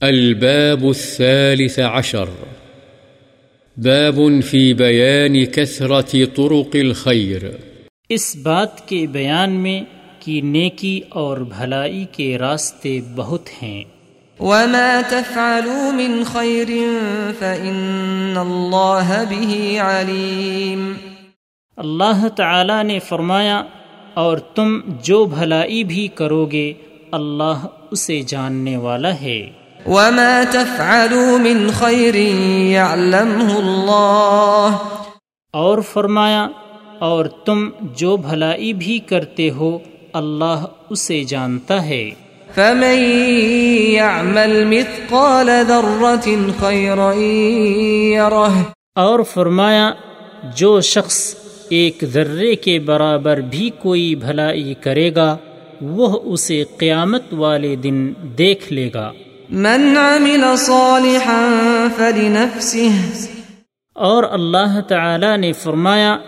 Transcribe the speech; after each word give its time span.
الباب 0.00 0.84
الثالث 0.84 1.78
عشر. 1.78 2.24
باب 3.76 4.20
في 4.44 4.72
بيان 4.72 5.44
كثرة 5.44 6.26
طرق 6.36 6.76
الخير. 6.76 7.42
اس 8.08 8.36
بات 8.36 8.88
کے 8.88 9.06
بیان 9.06 9.50
میں 9.50 9.82
کہ 10.20 10.40
نیکی 10.40 11.00
اور 11.08 11.38
بھلائی 11.38 12.04
کے 12.12 12.38
راستے 12.38 13.00
بہت 13.16 13.48
ہیں۔ 13.62 13.84
وما 14.40 15.00
تفعلوا 15.08 15.90
من 15.90 16.22
خير 16.24 16.70
فإن 17.38 18.38
الله 18.38 19.24
به 19.30 19.78
عليم۔ 19.78 20.92
اللہ 21.76 22.28
تعالی 22.28 22.82
نے 22.82 22.98
فرمایا 22.98 23.62
اور 24.14 24.38
تم 24.38 24.80
جو 25.02 25.24
بھلائی 25.24 25.84
بھی 25.84 26.08
کرو 26.08 26.46
گے 26.46 26.72
اللہ 27.10 27.66
اسے 27.90 28.22
جاننے 28.26 28.76
والا 28.76 29.20
ہے۔ 29.20 29.50
وما 29.86 30.42
تفعلوا 30.50 31.38
من 31.38 31.70
خير 31.70 32.14
يعلمه 32.70 33.50
الله 33.58 34.76
اور 35.52 35.78
فرمایا 35.92 36.48
اور 36.98 37.24
تم 37.24 37.68
جو 37.80 38.16
بھلائی 38.16 38.72
بھی 38.72 38.98
کرتے 38.98 39.50
ہو 39.50 39.78
اللہ 40.12 40.64
اسے 40.90 41.24
جانتا 41.24 41.86
ہے۔ 41.86 42.10
فمن 42.54 42.98
يعمل 43.90 44.64
مثقال 44.64 45.50
ذرة 45.68 46.30
خيرا 46.60 47.12
يره 48.14 48.60
اور 48.94 49.20
فرمایا 49.22 49.90
جو 50.56 50.80
شخص 50.80 51.34
ایک 51.68 52.04
ذرے 52.04 52.54
کے 52.56 52.78
برابر 52.78 53.36
بھی 53.36 53.70
کوئی 53.78 54.14
بھلائی 54.14 54.74
کرے 54.74 55.14
گا 55.14 55.36
وہ 55.80 56.20
اسے 56.24 56.64
قیامت 56.78 57.22
والے 57.32 57.76
دن 57.76 58.12
دیکھ 58.38 58.72
لے 58.72 58.90
گا۔ 58.94 59.12
من 59.50 59.96
عمل 59.96 60.56
صالحا 60.56 61.48
فلنفسه. 61.96 63.18
اور 63.94 64.24
اللہ 64.30 64.80
تعالی 64.80 65.36
نے 65.36 65.52
فرمایا، 65.52 66.18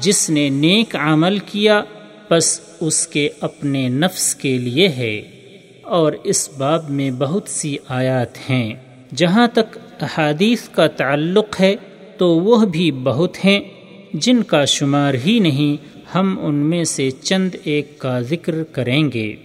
جس 0.00 0.30
نے 0.30 0.48
نیک 0.48 0.96
عمل 0.96 1.38
کیا 1.38 1.82
بس 2.30 2.60
اس 2.80 3.06
کے 3.06 3.28
اپنے 3.40 3.88
نفس 3.88 4.34
کے 4.34 4.58
لیے 4.58 4.88
ہے۔ 4.88 5.22
اور 5.82 6.12
اس 6.24 6.50
باب 6.58 6.90
میں 6.90 7.10
بہت 7.10 7.48
سی 7.48 7.76
آیات 7.88 8.50
ہیں۔ 8.50 8.74
جہاں 9.16 9.48
تک 9.48 9.78
احادیث 10.00 10.68
کا 10.68 10.86
تعلق 10.86 11.60
ہے، 11.60 11.76
تو 12.18 12.28
وہ 12.28 12.66
بھی 12.66 12.90
بہت 12.90 13.44
ہیں۔ 13.44 13.60
جن 14.12 14.42
کا 14.42 14.64
شمار 14.64 15.14
ہی 15.26 15.38
نہیں، 15.38 15.84
ہم 16.14 16.38
ان 16.42 16.54
میں 16.54 16.84
سے 16.84 17.10
چند 17.10 17.50
ایک 17.64 17.98
کا 17.98 18.20
ذکر 18.20 18.64
کریں 18.64 19.12
گے۔ 19.14 19.36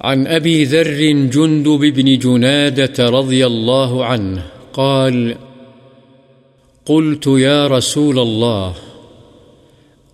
عن 0.00 0.26
أبي 0.26 0.64
ذر 0.64 1.28
جندب 1.30 1.80
بن 1.80 2.18
جنادة 2.18 3.08
رضي 3.08 3.46
الله 3.46 4.04
عنه 4.04 4.46
قال، 4.72 5.36
قلت 6.86 7.26
يا 7.26 7.66
رسول 7.66 8.18
الله، 8.18 8.74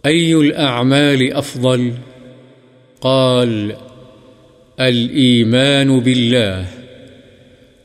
أي 0.07 0.35
الأعمال 0.35 1.33
أفضل؟ 1.33 1.95
قال، 3.01 3.77
الإيمان 4.81 6.01
بالله 6.01 6.67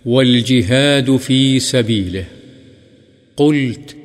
والجهاد 0.06 1.16
في 1.16 1.59
سبيله. 1.59 2.25
قلت، 3.38 3.95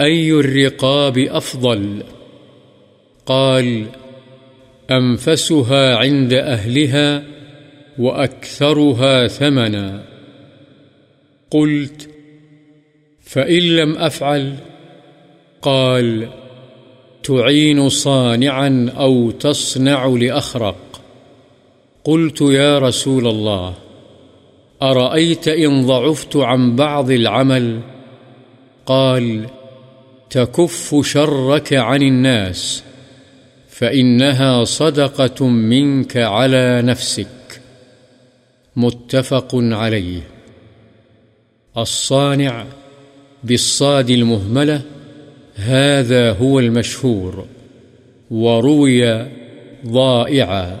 أي 0.00 0.32
الرقاب 0.32 1.18
أفضل؟ 1.18 2.02
قال 3.26 3.86
أنفسها 4.90 5.96
عند 5.96 6.32
أهلها 6.32 7.22
وأكثرها 7.98 9.26
ثمنا. 9.26 10.04
قلت، 11.50 12.08
فإن 13.20 13.76
لم 13.76 13.96
أفعل، 13.96 14.54
قال، 15.62 16.28
تعين 17.22 17.88
صانعا 17.88 18.92
أو 18.98 19.30
تصنع 19.30 20.06
لأخرق. 20.06 21.00
قلت، 22.04 22.40
يا 22.40 22.78
رسول 22.78 23.26
الله، 23.26 23.74
أرأيت 24.82 25.48
إن 25.48 25.86
ضعفت 25.86 26.36
عن 26.36 26.76
بعض 26.76 27.10
العمل؟ 27.10 27.80
قال، 28.86 29.46
تكف 30.30 30.94
شرك 31.04 31.72
عن 31.72 32.02
الناس. 32.02 32.84
فإنها 33.82 34.64
صدقة 34.64 35.48
منك 35.48 36.16
على 36.16 36.82
نفسك 36.82 37.60
متفق 38.76 39.50
عليه 39.54 40.20
الصانع 41.76 42.66
بالصاد 43.44 44.10
المهملة 44.10 44.82
هذا 45.54 46.32
هو 46.32 46.60
المشهور 46.60 47.46
وروي 48.30 49.26
ضائعا 49.86 50.80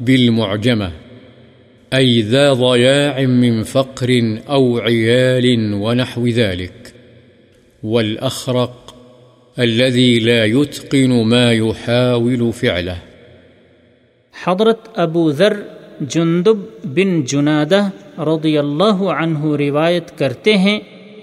بالمعجمة 0.00 0.92
أي 1.94 2.22
ذا 2.22 2.52
ضياع 2.52 3.20
من 3.20 3.62
فقر 3.62 4.38
أو 4.48 4.78
عيال 4.78 5.74
ونحو 5.74 6.26
ذلك 6.26 6.94
والأخرق 7.82 8.87
الذي 9.58 10.18
لا 10.18 10.44
يتقن 10.44 11.12
ما 11.26 11.52
يحاول 11.52 12.52
فعله. 12.52 12.96
حضرت 14.44 14.98
ابو 14.98 15.30
ذر 15.30 15.52
جندب 16.00 16.56
بن 16.84 17.22
جنادہ 17.22 17.88
رضی 18.18 18.58
اللہ 18.58 19.02
عنہ 19.02 19.44
روایت 19.44 20.18
کرتے 20.18 20.58
ہیں، 20.58 20.80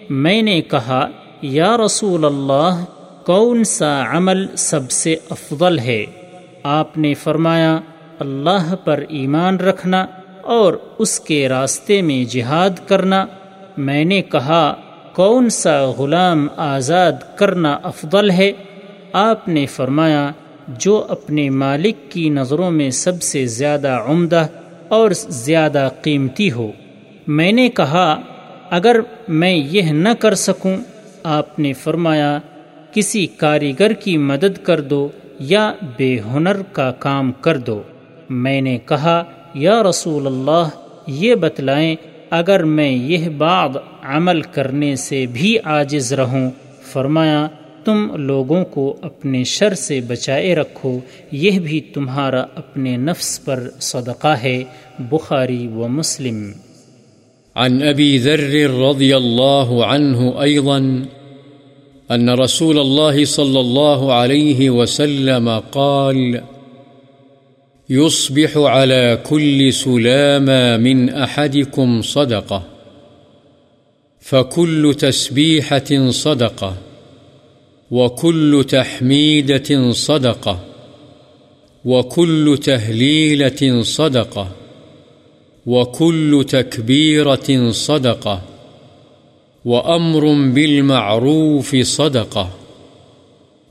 میں 0.09 0.41
نے 0.41 0.61
کہا، 0.61 1.07
یا 1.41 1.77
رسول 1.77 2.25
اللہ، 2.25 2.85
کون 3.25 3.63
سا 3.63 4.17
عمل 4.17 4.45
سب 4.55 4.91
سے 4.91 5.15
افضل 5.29 5.79
ہے؟ 5.79 6.05
آپ 6.63 6.97
نے 6.97 7.13
فرمایا، 7.13 7.79
اللہ 8.19 8.75
پر 8.75 9.03
ایمان 9.09 9.57
رکھنا 9.57 10.05
اور 10.41 10.73
اس 10.99 11.19
کے 11.19 11.49
راستے 11.49 12.01
میں 12.01 12.25
جہاد 12.25 12.87
کرنا. 12.87 13.25
میں 13.77 14.05
نے 14.05 14.21
کہا 14.21 14.75
کون 15.15 15.49
سا 15.49 15.85
غلام 15.97 16.47
آزاد 16.57 17.11
کرنا 17.35 17.79
افضل 17.83 18.31
ہے؟ 18.31 18.51
آپ 19.13 19.47
نے 19.47 19.65
فرمایا، 19.65 20.31
جو 20.67 21.05
اپنے 21.09 21.49
مالک 21.49 22.11
کی 22.11 22.29
نظروں 22.29 22.71
میں 22.71 22.89
سب 22.89 23.21
سے 23.21 23.45
زیادہ 23.45 23.87
عمدہ 23.87 24.47
اور 24.87 25.11
زیادہ 25.15 25.89
قیمتی 26.01 26.51
ہو۔ 26.51 26.71
میں 27.27 27.51
نے 27.51 27.69
کہا، 27.69 28.21
اگر 28.69 28.99
میں 29.27 29.55
یہ 29.55 29.81
نہ 29.81 30.09
کر 30.19 30.33
سکوں، 30.33 30.77
آپ 31.23 31.59
نے 31.59 31.73
فرمایا، 31.73 32.39
کسی 32.91 33.27
کاریگر 33.27 33.93
کی 33.93 34.17
مدد 34.17 34.63
کر 34.63 34.81
دو 34.81 35.07
یا 35.39 35.73
بے 35.97 36.19
ہنر 36.19 36.61
کا 36.71 36.91
کام 36.91 37.31
کر 37.31 37.57
دو۔ 37.57 37.81
میں 38.29 38.61
نے 38.61 38.77
کہا، 38.85 39.23
یا 39.53 39.83
رسول 39.83 40.27
اللہ، 40.27 40.69
یہ 41.07 41.35
بتلائیں، 41.35 41.95
اگر 42.29 42.63
میں 42.63 42.91
یہ 42.91 43.29
بعض 43.29 43.69
عمل 44.05 44.41
کرنے 44.41 44.95
سے 44.95 45.25
بھی 45.25 45.57
عاجز 45.59 46.13
رہوں۔ 46.13 46.51
فرمایا، 46.83 47.47
تم 47.83 48.15
لوگوں 48.15 48.65
کو 48.65 48.95
اپنے 49.01 49.43
شر 49.43 49.73
سے 49.73 50.01
بچائے 50.01 50.55
رکھو، 50.55 50.99
یہ 51.31 51.59
بھی 51.59 51.79
تمہارا 51.79 52.41
اپنے 52.55 52.97
نفس 52.97 53.45
پر 53.45 53.69
صدقہ 53.79 54.27
ہے۔ 54.27 54.63
بخاری 54.99 55.67
و 55.67 55.87
مسلم۔ 55.87 56.51
عن 57.55 57.83
أبي 57.89 58.17
ذر 58.17 58.39
رضي 58.69 59.13
الله 59.13 59.83
عنه 59.83 60.19
أيضا 60.43 60.77
أن 62.15 62.29
رسول 62.29 62.79
الله 62.79 63.25
صلى 63.25 63.59
الله 63.59 64.11
عليه 64.11 64.73
وسلم 64.81 65.49
قال 65.71 66.35
يصبح 67.89 68.59
على 68.69 69.15
كل 69.23 69.71
سلامة 69.71 70.81
من 70.81 71.09
أحدكم 71.09 72.01
صدقة 72.01 72.74
فكل 74.25 74.95
تسبيحة 74.99 76.09
صدقة 76.09 76.77
وكل 77.91 78.65
تحميدة 78.69 79.91
صدقة 79.91 80.59
وكل 81.85 82.57
تهليلة 82.63 83.81
صدقة 83.81 84.51
وكل 85.65 86.45
تكبيرة 86.49 87.71
صدقة 87.71 88.41
وأمر 89.65 90.51
بالمعروف 90.53 91.75
صدقة 91.75 92.49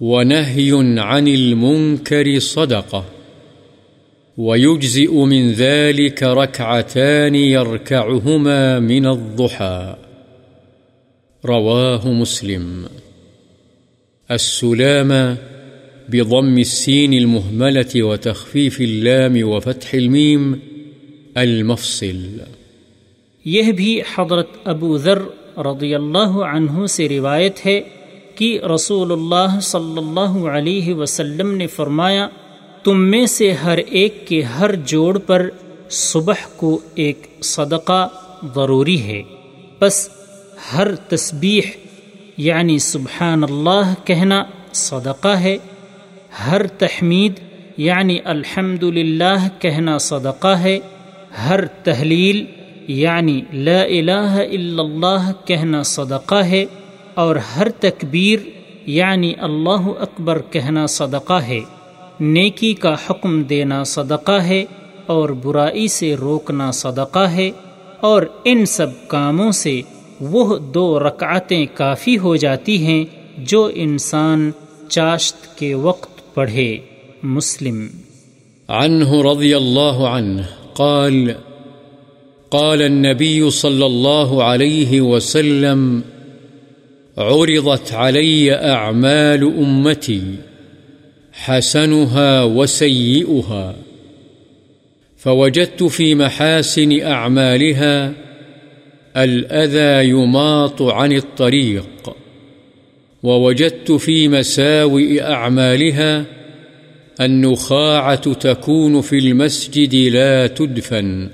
ونهي 0.01 0.71
عن 0.99 1.29
المنكر 1.29 2.39
صدقة 2.39 3.05
ويجزئ 4.39 5.15
من 5.15 5.53
ذلك 5.53 6.23
ركعتان 6.23 7.35
يركعهما 7.35 8.81
من 8.81 9.07
الضحى 9.07 9.97
رواه 11.49 12.11
مسلم. 12.11 12.87
السلام 14.29 15.13
بضم 16.09 16.57
السين 16.57 17.13
المهملة 17.13 17.91
وتخفيف 17.95 18.81
اللام 18.81 19.49
وفتح 19.49 19.89
الميم 19.93 20.55
المفصل. 21.35 22.37
یہ 23.45 23.73
بھی 23.73 24.01
حضرت 24.15 24.49
ابو 24.65 24.99
ذر 24.99 25.19
رضی 25.59 25.95
اللہ 25.95 26.29
عنہ 26.29 26.87
سے 26.87 27.09
روایت 27.09 27.67
ہے 27.67 27.81
کہ 28.35 28.61
رسول 28.75 29.13
اللہ 29.13 29.61
صلی 29.63 29.99
اللہ 29.99 30.49
علیہ 30.49 30.95
وسلم 30.95 31.55
نے 31.55 31.67
فرمایا، 31.67 32.29
تم 32.85 33.01
میں 33.01 33.27
سے 33.27 33.53
ہر 33.53 33.79
ایک 33.79 34.29
کے 34.29 34.43
ہر 34.43 34.75
جوڑ 34.75 35.19
پر 35.19 35.51
صبح 35.91 36.35
کو 36.57 36.81
ایک 36.95 37.27
صدقہ 37.41 38.09
ضروری 38.55 39.03
ہے۔ 39.03 39.23
بس 39.81 40.09
ہر 40.73 40.95
تسبیح 41.09 41.71
یعنی 42.39 42.79
سبحان 42.81 43.43
اللہ 43.43 43.93
کہنا 44.05 44.43
صدقہ 44.73 45.37
ہے، 45.39 45.57
ہر 46.47 46.67
تحمید 46.79 47.39
یعنی 47.79 48.19
الحمد 48.25 48.85
کہنا 49.61 49.97
صدقہ 50.01 50.55
ہے، 50.59 50.79
ہر 51.45 51.65
تحلیل 51.85 52.45
یعنی 52.95 53.41
لا 53.53 53.81
الہ 53.81 54.33
الا 54.39 54.83
اللہ 54.83 55.31
کہنا 55.45 55.83
صدقہ 55.89 56.43
ہے، 56.45 56.65
اور 57.17 57.37
ہر 57.57 57.69
تکبیر 57.81 58.49
یعنی 58.91 59.33
اللہ 59.41 59.89
اکبر 60.01 60.41
کہنا 60.51 60.87
صدقہ 60.91 61.41
ہے۔ 61.43 61.61
نیکی 62.23 62.73
کا 62.75 62.95
حکم 63.07 63.43
دینا 63.43 63.83
صدقہ 63.89 64.41
ہے، 64.43 64.65
اور 65.07 65.29
برائی 65.43 65.89
سے 65.91 66.15
روکنا 66.17 66.71
صدقہ 66.75 67.29
ہے، 67.31 67.51
اور 68.03 68.23
ان 68.45 68.65
سب 68.69 69.09
کاموں 69.09 69.51
سے 69.55 69.81
وہ 70.31 70.59
دو 70.59 70.99
رکعتیں 70.99 71.67
کافی 71.75 72.19
ہو 72.19 72.37
جاتی 72.37 72.87
ہیں 72.87 73.05
جو 73.39 73.71
انسان 73.75 74.51
چاشت 74.89 75.59
کے 75.59 75.75
وقت 75.75 76.35
پڑھے۔ 76.35 76.79
مسلم۔ 77.23 77.87
عنه 78.69 79.33
رضي 79.33 79.55
الله 79.55 80.07
عنه 80.07 80.43
قال 80.75 81.33
قال 82.49 82.83
النبي 82.83 83.51
صلى 83.51 83.85
الله 83.85 84.43
عليه 84.43 85.01
وسلم، 85.01 86.01
عرضت 87.17 87.93
علي 87.93 88.51
أعمال 88.51 89.43
أمتي 89.43 90.21
حسنها 91.47 92.43
وسيئها 92.43 93.73
فوجدت 95.25 95.83
في 95.93 96.15
محاسن 96.15 96.93
أعمالها 97.03 98.11
الأذى 99.17 100.09
يماط 100.09 100.83
عن 100.83 101.13
الطريق، 101.13 102.11
ووجدت 103.23 103.93
في 103.93 104.29
مساوئ 104.29 105.23
أعمالها 105.23 106.25
النخاعة 107.21 108.33
تكون 108.33 109.01
في 109.01 109.19
المسجد 109.19 109.95
لا 109.95 110.47
تدفن، 110.47 111.27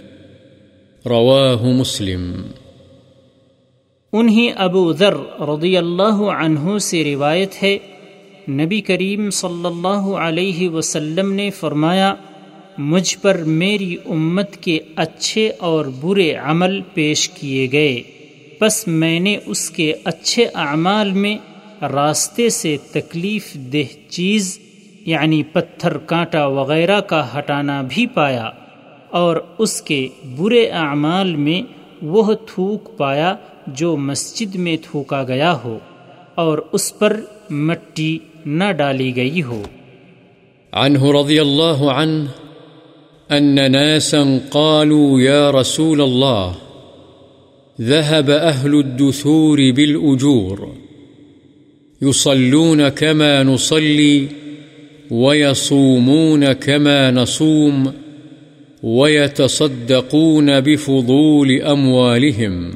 رواه 1.06 1.62
مسلم. 1.62 2.42
انہیں 4.12 4.52
ابو 4.56 4.92
ذر 4.92 5.16
رضی 5.40 5.76
اللہ 5.76 6.22
عنہ 6.38 6.78
سے 6.78 7.04
روایت 7.04 7.62
ہے، 7.62 7.78
نبی 8.48 8.80
کریم 8.80 9.30
صلی 9.30 9.66
اللہ 9.66 10.12
علیہ 10.26 10.68
وسلم 10.68 11.32
نے 11.32 11.50
فرمایا 11.50 12.14
مجھ 12.78 13.18
پر 13.18 13.36
میری 13.36 13.96
امت 14.06 14.56
کے 14.56 14.78
اچھے 14.96 15.52
اور 15.58 15.84
برے 16.00 16.34
عمل 16.34 16.80
پیش 16.94 17.28
کیے 17.28 17.68
گئے۔ 17.72 18.02
بس 18.60 18.88
میں 18.88 19.20
نے 19.20 19.38
اس 19.46 19.70
کے 19.70 19.94
اچھے 20.04 20.46
اعمال 20.54 21.12
میں 21.12 21.36
راستے 21.82 22.48
سے 22.48 22.76
تکلیف 22.92 23.54
دہ 23.54 24.10
چیز 24.10 24.58
یعنی 25.06 25.42
پتھر، 25.42 25.98
کانٹا 25.98 26.46
وغیرہ 26.46 27.00
کا 27.00 27.38
ہٹانا 27.38 27.82
بھی 27.88 28.06
پایا 28.06 28.50
اور 29.10 29.36
اس 29.58 29.82
کے 29.82 30.08
برے 30.36 30.68
اعمال 30.68 31.36
میں 31.36 31.62
وہ 32.02 32.34
تھوک 32.34 32.98
پایا 32.98 33.36
جو 33.66 33.96
مسجد 33.96 34.54
میں 34.54 34.76
تھوکا 34.82 35.22
گیا 35.22 35.52
ہو 35.64 35.78
اور 36.34 36.58
اس 36.72 36.98
پر 36.98 37.20
مٹی 37.50 38.18
نہ 38.46 38.72
ڈالی 38.72 39.16
گئی 39.16 39.42
ہو۔ 39.42 39.62
عنه 40.72 41.10
رضي 41.20 41.38
الله 41.38 41.98
عنه 41.98 42.49
أن 43.32 43.70
ناسا 43.70 44.40
قالوا 44.50 45.20
يا 45.20 45.50
رسول 45.50 46.00
الله 46.00 46.54
ذهب 47.80 48.30
أهل 48.30 48.74
الدثور 48.74 49.56
بالأجور 49.70 50.72
يصلون 52.02 52.88
كما 52.88 53.42
نصلي 53.42 54.28
ويصومون 55.10 56.52
كما 56.52 57.10
نصوم 57.10 57.92
ويتصدقون 58.82 60.60
بفضول 60.60 61.62
أموالهم 61.62 62.74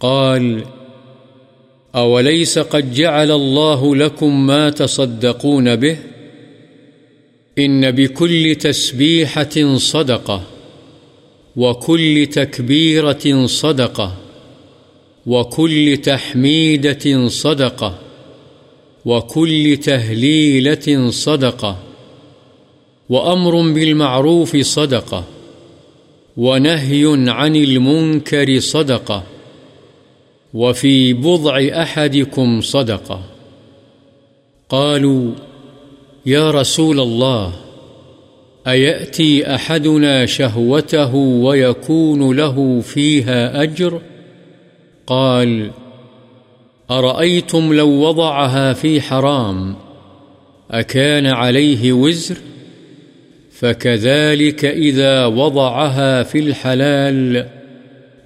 قال 0.00 0.64
أوليس 1.94 2.58
قد 2.58 2.94
جعل 2.94 3.30
الله 3.30 3.96
لكم 3.96 4.46
ما 4.46 4.70
تصدقون 4.70 5.76
به 5.76 5.96
إن 7.58 7.90
بكل 7.90 8.54
تسبيحة 8.54 9.76
صدقة 9.76 10.42
وكل 11.56 12.26
تكبيرة 12.32 13.46
صدقة 13.46 14.16
وكل 15.26 15.96
تحميدة 15.96 17.28
صدقة 17.28 17.98
وكل 19.04 19.76
تهليلة 19.76 21.10
صدقة 21.10 21.78
وأمر 23.08 23.72
بالمعروف 23.72 24.56
صدقة 24.56 25.24
ونهي 26.36 27.30
عن 27.30 27.56
المنكر 27.56 28.58
صدقة 28.58 29.22
وفي 30.54 31.12
بضع 31.12 31.68
أحدكم 31.82 32.60
صدقة 32.60 33.22
قالوا 34.68 35.32
يا 36.26 36.50
رسول 36.50 37.00
الله، 37.00 37.52
أيأتي 38.66 39.54
أحدنا 39.54 40.26
شهوته 40.26 41.14
ويكون 41.14 42.36
له 42.36 42.80
فيها 42.80 43.62
أجر؟ 43.62 44.00
قال، 45.06 45.70
أرأيتم 46.90 47.72
لو 47.72 47.88
وضعها 47.88 48.72
في 48.72 49.00
حرام، 49.00 49.76
أكان 50.70 51.26
عليه 51.26 51.92
وزر؟ 51.92 52.36
فكذلك 53.52 54.64
إذا 54.64 55.26
وضعها 55.26 56.22
في 56.22 56.38
الحلال 56.38 57.48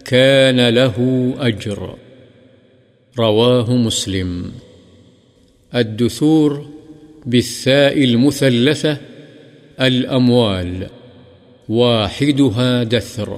كان 0.05 0.69
له 0.69 1.35
أجر. 1.39 1.95
رواه 3.19 3.71
مسلم. 3.71 4.53
الدثور 5.75 6.76
بالثاء 7.27 8.05
المثلثة 8.05 8.97
الأموال، 9.79 10.83
واحدها 11.69 12.83
دثر 12.91 13.31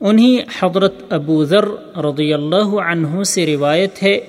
انہیں 0.00 0.38
حضرت 0.60 0.94
ابو 1.10 1.44
ذر 1.44 1.64
رضی 1.96 2.32
اللہ 2.34 2.74
عنہ 2.86 3.22
سے 3.22 3.46
روایت 3.46 4.02
ہے، 4.02 4.20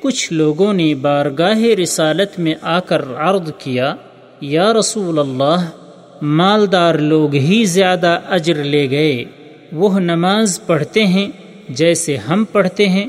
کچھ 0.00 0.32
لوگوں 0.32 0.72
نے 0.72 0.94
بارگاہ 0.94 1.58
رسالت 1.58 2.38
میں 2.38 2.54
آ 2.62 2.80
کر 2.80 3.04
عرض 3.16 3.52
کیا، 3.58 3.94
یا 4.40 4.72
رسول 4.72 5.18
اللہ، 5.18 5.70
مالدار 6.22 6.94
لوگ 6.94 7.34
ہی 7.34 7.64
زیادہ 7.64 8.20
اجر 8.28 8.64
لے 8.64 8.90
گئے، 8.90 9.24
وہ 9.72 9.98
نماز 9.98 10.60
پڑھتے 10.66 11.06
ہیں 11.06 11.28
جیسے 11.68 12.16
ہم 12.16 12.44
پڑھتے 12.52 12.88
ہیں، 12.88 13.06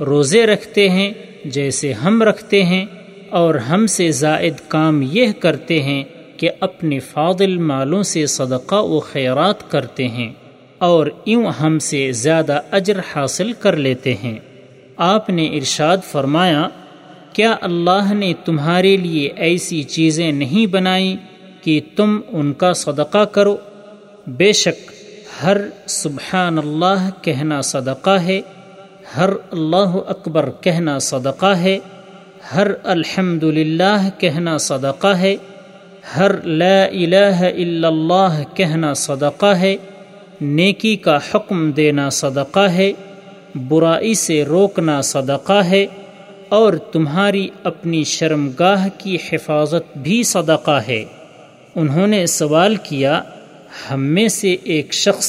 روزے 0.00 0.46
رکھتے 0.46 0.88
ہیں 0.88 1.12
جیسے 1.44 1.92
ہم 1.92 2.22
رکھتے 2.22 2.62
ہیں۔ 2.62 2.86
اور 3.30 3.54
ہم 3.54 3.86
سے 3.86 4.10
زائد 4.10 4.54
کام 4.68 5.02
یہ 5.02 5.32
کرتے 5.32 5.82
ہیں 5.82 6.04
کہ 6.36 6.50
اپنے 6.60 6.98
فاضل 6.98 7.58
مالوں 7.58 8.02
سے 8.02 8.26
صدقہ 8.26 8.74
و 8.74 9.00
خیرات 9.00 9.70
کرتے 9.70 10.08
ہیں 10.08 10.32
اور 10.78 11.06
یوں 11.26 11.46
ہم 11.46 11.78
سے 11.78 12.12
زیادہ 12.12 12.60
اجر 12.70 13.00
حاصل 13.14 13.52
کر 13.52 13.76
لیتے 13.76 14.14
ہیں۔ 14.14 14.38
آپ 14.96 15.30
نے 15.30 15.46
ارشاد 15.46 15.96
فرمایا، 16.04 16.68
کیا 17.32 17.56
اللہ 17.60 18.14
نے 18.14 18.32
تمہارے 18.44 18.96
لیے 18.96 19.30
ایسی 19.36 19.82
چیزیں 19.82 20.32
نہیں 20.32 20.66
بنائیں 20.66 21.16
کہ 21.64 21.80
تم 21.96 22.20
ان 22.28 22.52
کا 22.52 22.72
صدقہ 22.72 23.24
کرو؟ 23.24 23.56
بے 24.26 24.52
شک، 24.52 24.92
ہر 25.42 25.56
سبحان 25.86 26.58
اللہ 26.58 27.10
کہنا 27.22 27.60
صدقہ 27.60 28.10
ہے، 28.10 28.40
ہر 29.16 29.30
اللہ 29.50 29.96
اکبر 30.06 30.50
کہنا 30.60 30.98
صدقہ 30.98 31.56
ہے۔ 31.56 31.78
ہر 32.40 32.66
الحمد 32.84 33.44
کہنا 34.18 34.56
صدقہ 34.58 35.14
ہے، 35.16 35.34
ہر 36.16 36.30
لا 36.44 36.84
الہ 36.84 37.42
الا 37.44 37.88
اللہ 37.88 38.42
کہنا 38.54 38.92
صدقہ 38.94 39.54
ہے، 39.56 39.76
نیکی 40.40 40.94
کا 40.96 41.18
حکم 41.30 41.70
دینا 41.70 42.08
صدقہ 42.10 42.66
ہے، 42.68 42.92
برائی 43.68 44.14
سے 44.14 44.42
روکنا 44.44 45.00
صدقہ 45.00 45.60
ہے، 45.64 45.86
اور 46.48 46.72
تمہاری 46.92 47.48
اپنی 47.64 48.02
شرمگاہ 48.04 48.88
کی 48.98 49.16
حفاظت 49.32 49.96
بھی 49.98 50.22
صدقہ 50.22 50.78
ہے۔ 50.88 51.04
انہوں 51.74 52.06
نے 52.06 52.24
سوال 52.26 52.76
کیا، 52.76 53.20
ہم 53.90 54.04
میں 54.04 54.28
سے 54.28 54.56
ایک 54.64 54.92
شخص 54.94 55.28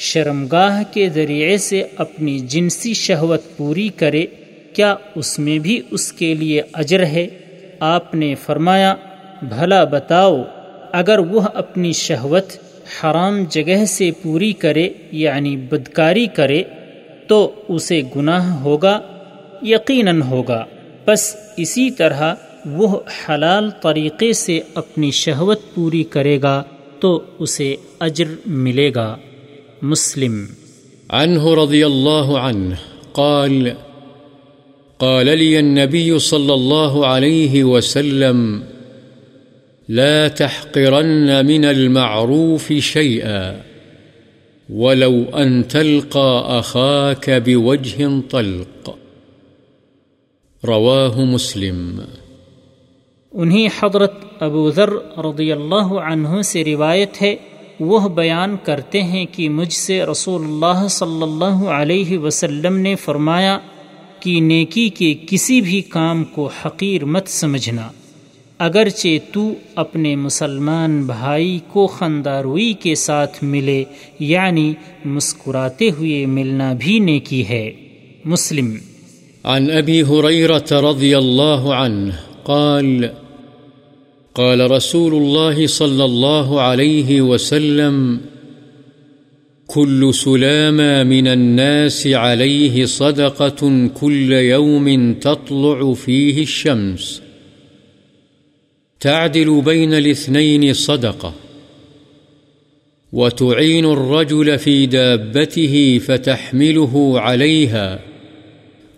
شرمگاہ 0.00 0.82
کے 0.90 1.08
ذریعے 1.10 1.56
سے 1.58 1.82
اپنی 1.96 2.38
جنسی 2.48 2.94
شہوت 2.94 3.56
پوری 3.56 3.88
کرے 3.96 4.26
کیا 4.72 4.94
اس 5.14 5.38
میں 5.38 5.58
بھی 5.58 5.82
اس 5.90 6.12
کے 6.12 6.34
لیے 6.34 6.62
اجر 6.72 7.06
ہے؟ 7.06 7.26
آپ 7.80 8.14
نے 8.14 8.34
فرمایا، 8.34 8.94
بھلا 9.42 9.84
بتاؤ، 9.84 10.42
اگر 10.92 11.18
وہ 11.18 11.40
اپنی 11.54 11.92
شہوت 11.92 12.44
حرام 13.00 13.44
جگہ 13.50 13.84
سے 13.84 14.10
پوری 14.22 14.52
کرے 14.52 14.88
یعنی 15.12 15.56
بدکاری 15.56 16.26
کرے، 16.26 16.62
تو 17.26 17.52
اسے 17.68 18.02
گناہ 18.16 18.60
ہوگا، 18.60 19.00
یقیناً 19.62 20.22
ہوگا۔ 20.22 20.64
بس 21.06 21.36
اسی 21.56 21.90
طرح 21.90 22.34
وہ 22.66 23.00
حلال 23.28 23.70
طریقے 23.70 24.32
سے 24.32 24.60
اپنی 24.74 25.10
شہوت 25.10 25.60
پوری 25.74 26.02
کرے 26.02 26.42
گا، 26.42 26.62
تو 27.00 27.22
اسے 27.38 27.76
اجر 28.00 28.24
ملے 28.46 28.90
گا۔ 28.94 29.16
مسلم۔ 29.82 30.44
عنه 31.10 31.64
رضي 31.64 31.82
الله 31.82 32.48
عنه 32.48 32.74
قال 33.12 33.87
قال 34.98 35.26
لي 35.26 35.58
النبي 35.58 36.18
صلى 36.18 36.54
الله 36.54 37.06
عليه 37.06 37.64
وسلم، 37.64 38.62
لا 39.88 40.28
تحقرن 40.28 41.46
من 41.46 41.64
المعروف 41.64 42.72
شيئا، 42.72 43.56
ولو 44.72 45.24
أن 45.42 45.68
تلقى 45.68 46.58
أخاك 46.58 47.30
بوجه 47.30 48.08
طلق. 48.30 48.90
رواه 50.64 51.24
مسلم. 51.24 52.00
انہیں 53.32 53.68
حضرت 53.80 54.12
ابو 54.40 54.70
ذر 54.70 54.90
رضی 55.18 55.52
اللہ 55.52 55.88
عنہ 56.04 56.42
سے 56.42 56.64
روایت 56.64 57.22
ہے، 57.22 57.36
وہ 57.80 58.08
بیان 58.08 58.56
کرتے 58.64 59.02
ہیں 59.02 59.26
کہ 59.32 59.48
مجھ 59.48 59.72
سے 59.72 60.02
رسول 60.02 60.40
اللہ 60.44 60.88
صلی 60.88 61.22
اللہ 61.22 61.66
علیہ 61.68 62.18
وسلم 62.18 62.76
نے 62.76 62.94
فرمایا 62.94 63.58
کہ 64.20 64.40
نیکی 64.40 64.88
کے 64.88 65.14
کسی 65.26 65.60
بھی 65.60 65.80
کام 65.80 66.24
کو 66.24 66.48
حقیر 66.64 67.04
مت 67.04 67.28
سمجھنا۔ 67.28 67.88
اگرچہ 68.58 69.08
تو 69.32 69.52
اپنے 69.74 70.16
مسلمان 70.16 71.02
بھائی 71.02 71.58
کو 71.72 71.86
خنداروئی 71.86 72.72
کے 72.72 72.94
ساتھ 72.94 73.44
ملے 73.44 73.84
یعنی 74.18 74.74
مسکراتے 75.04 75.90
ہوئے 75.90 76.26
ملنا 76.26 76.72
بھی 76.72 76.98
نیکی 76.98 77.48
ہے۔ 77.48 77.72
مسلم۔ 78.24 78.74
عن 79.44 79.70
أبي 79.70 80.02
هريرة 80.02 80.90
رضي 80.90 81.14
الله 81.14 81.72
عنه 81.72 82.10
قال 82.42 83.04
قال 84.32 84.60
رسول 84.60 85.14
الله 85.14 85.66
صلى 85.66 86.02
الله 86.02 86.58
عليه 86.58 87.24
وسلم 87.28 88.16
كل 89.70 90.14
سلامة 90.14 91.04
من 91.04 91.26
الناس 91.26 92.06
عليه 92.06 92.84
صدقة 92.84 93.88
كل 94.00 94.32
يوم 94.32 95.14
تطلع 95.14 95.94
فيه 95.94 96.42
الشمس. 96.42 97.22
تعدل 99.00 99.62
بين 99.62 99.94
الاثنين 99.94 100.72
صدقة. 100.72 101.34
وتعين 103.12 103.84
الرجل 103.84 104.58
في 104.58 104.86
دابته 104.86 106.00
فتحمله 106.04 107.20
عليها 107.20 108.00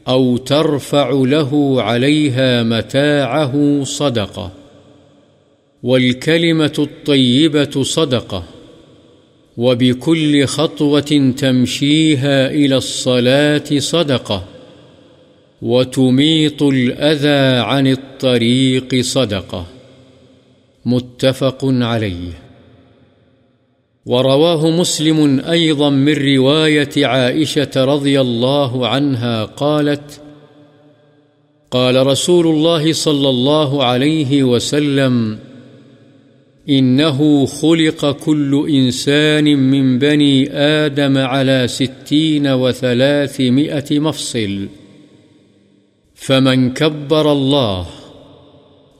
أو 0.09 0.37
ترفع 0.37 1.11
له 1.11 1.83
عليها 1.83 2.63
متاعه 2.63 3.85
صدقة. 3.85 4.53
والكلمة 5.83 6.73
الطيبة 6.79 7.83
صدقة. 7.83 8.60
وبكل 9.61 10.47
خطوة 10.47 11.33
تمشيها 11.37 12.51
إلى 12.51 12.77
الصلاة 12.77 13.79
صدقة 13.79 14.45
وتميط 15.63 16.63
الأذى 16.63 17.61
عن 17.61 17.87
الطريق 17.87 19.01
صدقة 19.01 19.67
متفق 20.85 21.59
عليه 21.65 22.33
ورواه 24.07 24.71
مسلم 24.71 25.41
أيضا 25.41 25.91
من 25.91 26.37
رواية 26.37 27.07
عائشة 27.07 27.71
رضي 27.77 28.21
الله 28.21 28.89
عنها 28.89 29.45
قالت 29.45 30.21
قال 31.71 32.07
رسول 32.07 32.47
الله 32.47 32.93
صلى 32.93 33.29
الله 33.29 33.85
عليه 33.85 34.43
وسلم 34.43 35.39
إنه 36.71 37.47
خلق 37.47 38.11
كل 38.11 38.67
إنسان 38.71 39.45
من 39.45 39.99
بني 39.99 40.53
آدم 40.53 41.19
على 41.19 41.69
ستين 41.69 42.47
وثلاثمائة 42.47 43.99
مفصل. 43.99 44.69
فمن 46.15 46.73
كبر 46.75 47.33
الله 47.33 47.87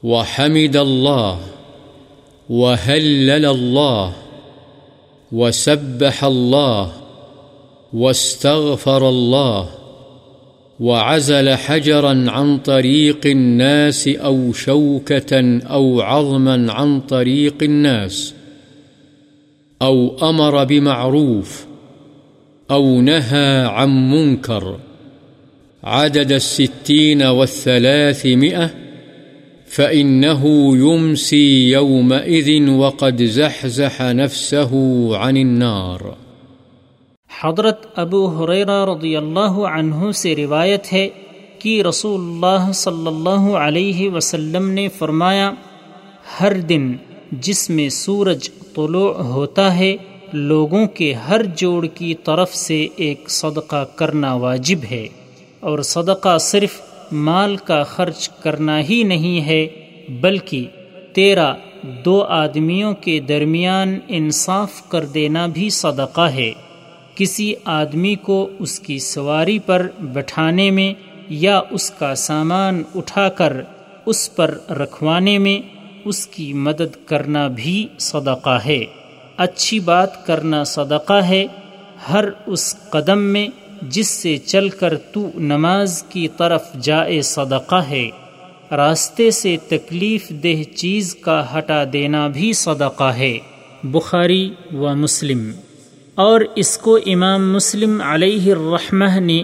وحمد 0.03 0.75
الله 0.77 1.39
وهلل 2.49 3.45
الله 3.45 4.13
وسبح 5.31 6.23
الله 6.23 6.91
واستغفر 7.93 9.09
الله 9.09 9.69
وعزل 10.81 11.49
حجرا 11.49 12.25
عن 12.27 12.57
طريق 12.57 13.25
الناس 13.25 14.07
أو 14.07 14.53
شوكة 14.53 15.59
أو 15.59 16.01
عظما 16.01 16.71
عن 16.71 17.01
طريق 17.01 17.55
الناس 17.63 18.33
أو 19.81 20.29
أمر 20.29 20.63
بمعروف 20.63 21.65
أو 22.71 23.01
نهى 23.01 23.65
عن 23.65 24.11
منكر 24.11 24.79
عدد 25.83 26.31
الستين 26.31 27.23
والثلاثمائة 27.23 28.71
فإنه 29.67 30.73
يمسي 30.77 31.71
يومئذ 31.71 32.69
وقد 32.69 33.23
زحزح 33.23 34.01
نفسه 34.01 34.71
عن 35.17 35.37
النار 35.37 36.17
حضرت 37.39 37.99
ابو 37.99 38.27
حریرہ 38.27 38.85
رضی 38.85 39.17
اللہ 39.17 39.51
عنہ 39.51 40.11
سے 40.11 40.35
روایت 40.35 40.93
ہے 40.93 41.09
کہ 41.59 41.83
رسول 41.89 42.21
اللہ 42.21 42.71
صلی 42.71 43.07
اللہ 43.07 43.55
علیہ 43.55 44.09
وسلم 44.09 44.69
نے 44.69 44.87
فرمایا، 44.87 45.51
ہر 46.39 46.53
دن 46.53 46.93
جس 47.31 47.69
میں 47.69 47.89
سورج 47.89 48.49
طلوع 48.75 49.13
ہوتا 49.13 49.77
ہے، 49.77 49.97
لوگوں 50.33 50.87
کے 50.87 51.13
ہر 51.13 51.41
جوڑ 51.43 51.85
کی 51.85 52.13
طرف 52.13 52.55
سے 52.55 52.87
ایک 52.95 53.29
صدقہ 53.29 53.85
کرنا 53.95 54.33
واجب 54.33 54.83
ہے۔ 54.91 55.07
اور 55.59 55.79
صدقہ 55.79 56.37
صرف 56.37 56.81
مال 57.11 57.55
کا 57.55 57.83
خرچ 57.83 58.29
کرنا 58.29 58.79
ہی 58.79 59.03
نہیں 59.03 59.41
ہے، 59.41 59.67
بلکہ 60.09 60.67
تیرا 61.13 61.53
دو 62.05 62.23
آدمیوں 62.23 62.93
کے 62.93 63.19
درمیان 63.19 63.99
انصاف 64.07 64.89
کر 64.89 65.05
دینا 65.05 65.45
بھی 65.45 65.69
صدقہ 65.69 66.21
ہے۔ 66.21 66.51
کسی 67.21 67.53
آدمی 67.65 68.15
کو 68.15 68.49
اس 68.59 68.79
کی 68.79 68.99
سواری 68.99 69.59
پر 69.59 69.87
بٹھانے 69.99 70.71
میں 70.71 70.93
یا 71.29 71.61
اس 71.71 71.91
کا 71.91 72.15
سامان 72.15 72.83
اٹھا 72.95 73.29
کر 73.29 73.61
اس 74.05 74.35
پر 74.35 74.57
رکھوانے 74.69 75.37
میں 75.37 75.59
اس 76.05 76.27
کی 76.27 76.53
مدد 76.53 77.05
کرنا 77.05 77.47
بھی 77.47 77.87
صدقہ 77.99 78.59
ہے۔ 78.65 78.85
اچھی 79.37 79.79
بات 79.79 80.27
کرنا 80.27 80.63
صدقہ 80.63 81.13
ہے 81.13 81.45
ہر 82.13 82.25
اس 82.45 82.75
قدم 82.89 83.19
میں 83.19 83.47
جس 83.81 84.07
سے 84.07 84.37
چل 84.37 84.69
کر 84.69 84.97
تو 84.97 85.29
نماز 85.35 86.03
کی 86.09 86.27
طرف 86.27 86.73
جائے 86.81 87.21
صدقہ 87.21 87.81
ہے۔ 87.89 88.09
راستے 88.71 89.31
سے 89.31 89.57
تکلیف 89.67 90.29
دہ 90.29 90.63
چیز 90.63 91.15
کا 91.15 91.57
ہٹا 91.57 91.83
دینا 91.93 92.27
بھی 92.27 92.53
صدقہ 92.53 93.11
ہے۔ 93.17 93.37
بخاری 93.83 94.53
و 94.73 94.95
مسلم 94.95 95.51
اور 96.15 96.41
اس 96.55 96.77
کو 96.77 96.99
امام 97.05 97.53
مسلم 97.53 98.01
علیہ 98.05 98.51
الرحمہ 98.51 99.19
نے 99.19 99.43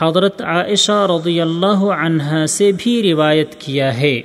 حضرت 0.00 0.42
عائشہ 0.42 1.06
رضی 1.10 1.40
اللہ 1.40 1.84
عنہ 2.00 2.46
سے 2.46 2.72
بھی 2.78 3.12
روایت 3.12 3.54
کیا 3.54 4.00
ہے۔ 4.00 4.20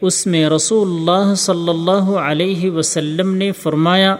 اس 0.00 0.26
میں 0.26 0.48
رسول 0.48 0.88
اللہ 0.88 1.34
صلی 1.34 1.68
اللہ 1.68 2.10
علیہ 2.18 2.70
وسلم 2.70 3.34
نے 3.34 3.52
فرمایا، 3.52 4.16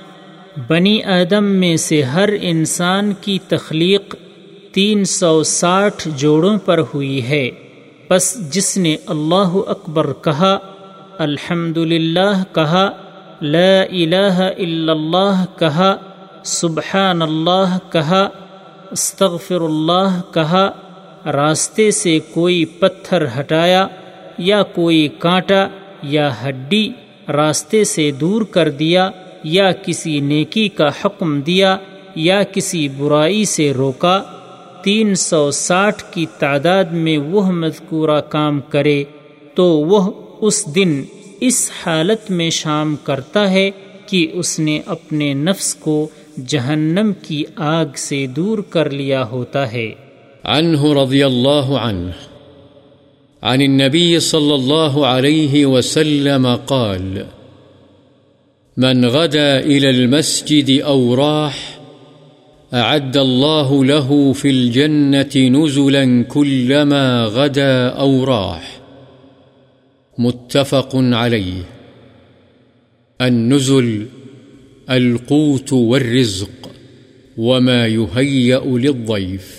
بنی 0.69 1.03
آدم 1.03 1.45
میں 1.45 1.77
سے 1.77 2.03
ہر 2.03 2.29
انسان 2.43 3.13
کی 3.21 3.39
تخلیق 3.49 4.15
تین 4.73 5.05
سو 5.05 5.43
ساٹھ 5.43 6.09
جوڑوں 6.17 6.59
پر 6.59 6.81
ہوئی 6.95 7.29
ہے۔ 7.29 7.51
بس 8.11 8.53
جس 8.53 8.77
نے 8.77 8.97
اللہ 9.07 9.57
اکبر 9.67 10.13
کہا 10.13 10.59
الحمد 11.19 11.77
للہ 11.77 12.43
کہا، 12.55 12.91
لا 13.43 13.83
الہ 13.83 14.41
الا 14.59 14.93
اللہ 14.93 15.45
کہا 15.59 15.97
سبحان 16.45 17.23
اللہ 17.23 17.77
کہا 17.93 18.29
استغفر 18.91 19.61
اللہ 19.61 20.21
کہا، 20.33 20.71
راستے 21.33 21.91
سے 21.91 22.19
کوئی 22.33 22.65
پتھر 22.65 23.25
ہٹایا 23.39 23.87
یا 24.39 24.63
کوئی 24.63 25.09
کانٹا 25.19 25.67
یا 26.03 26.31
ہڈی 26.45 26.89
راستے 27.29 27.83
سے 27.85 28.11
دور 28.11 28.43
کر 28.43 28.71
دیا 28.71 29.11
یا 29.45 29.71
کسی 29.73 30.19
نیکی 30.21 30.69
کا 30.69 30.89
حکم 31.05 31.41
دیا 31.41 31.77
یا 32.15 32.43
کسی 32.43 32.89
برائی 32.89 33.45
سے 33.45 33.73
روکا، 33.73 34.19
تین 34.83 35.15
سو 35.15 35.51
ساٹھ 35.51 36.03
کی 36.11 36.27
تعداد 36.39 36.93
میں 36.93 37.19
وہ 37.19 37.43
مذکورہ 37.53 38.21
کام 38.29 38.61
کرے 38.71 39.03
تو 39.55 39.65
وہ 39.65 40.11
اس 40.41 40.65
دن 40.75 41.03
اس 41.41 41.71
حالت 41.87 42.31
میں 42.31 42.51
شام 42.51 42.97
کرتا 42.97 43.51
ہے 43.51 43.71
کہ 44.07 44.27
اس 44.33 44.59
نے 44.59 44.81
اپنے 44.87 45.33
نفس 45.35 45.75
کو 45.75 46.09
جہنم 46.47 47.13
کی 47.23 47.45
آگ 47.57 47.87
سے 47.97 48.27
دور 48.27 48.59
کر 48.59 48.91
لیا 48.91 49.25
ہوتا 49.25 49.73
ہے۔ 49.73 49.93
عنه 50.45 51.03
رضي 51.03 51.23
الله 51.23 51.77
عنه 51.77 52.11
عن 53.43 53.61
النبي 53.61 54.19
صلى 54.19 54.55
الله 54.55 55.05
عليه 55.05 55.67
وسلم 55.67 56.57
قال، 56.67 57.19
من 58.77 59.05
غدا 59.05 59.61
إلى 59.61 59.91
المسجد 59.91 60.71
أو 60.85 61.17
راح 61.17 61.81
أعد 62.75 63.17
الله 63.17 63.85
له 63.85 64.33
في 64.33 64.51
الجنة 64.51 65.51
نزلا 65.51 66.23
كلما 66.29 67.25
غدا 67.25 67.89
أو 67.99 68.27
راح. 68.27 68.81
متفق 70.19 70.97
عليه 70.97 71.63
النزل 73.21 74.05
القوت 74.91 75.73
والرزق 75.73 76.69
وما 77.39 77.87
يهيأ 77.87 78.79
للضيف. 78.79 79.51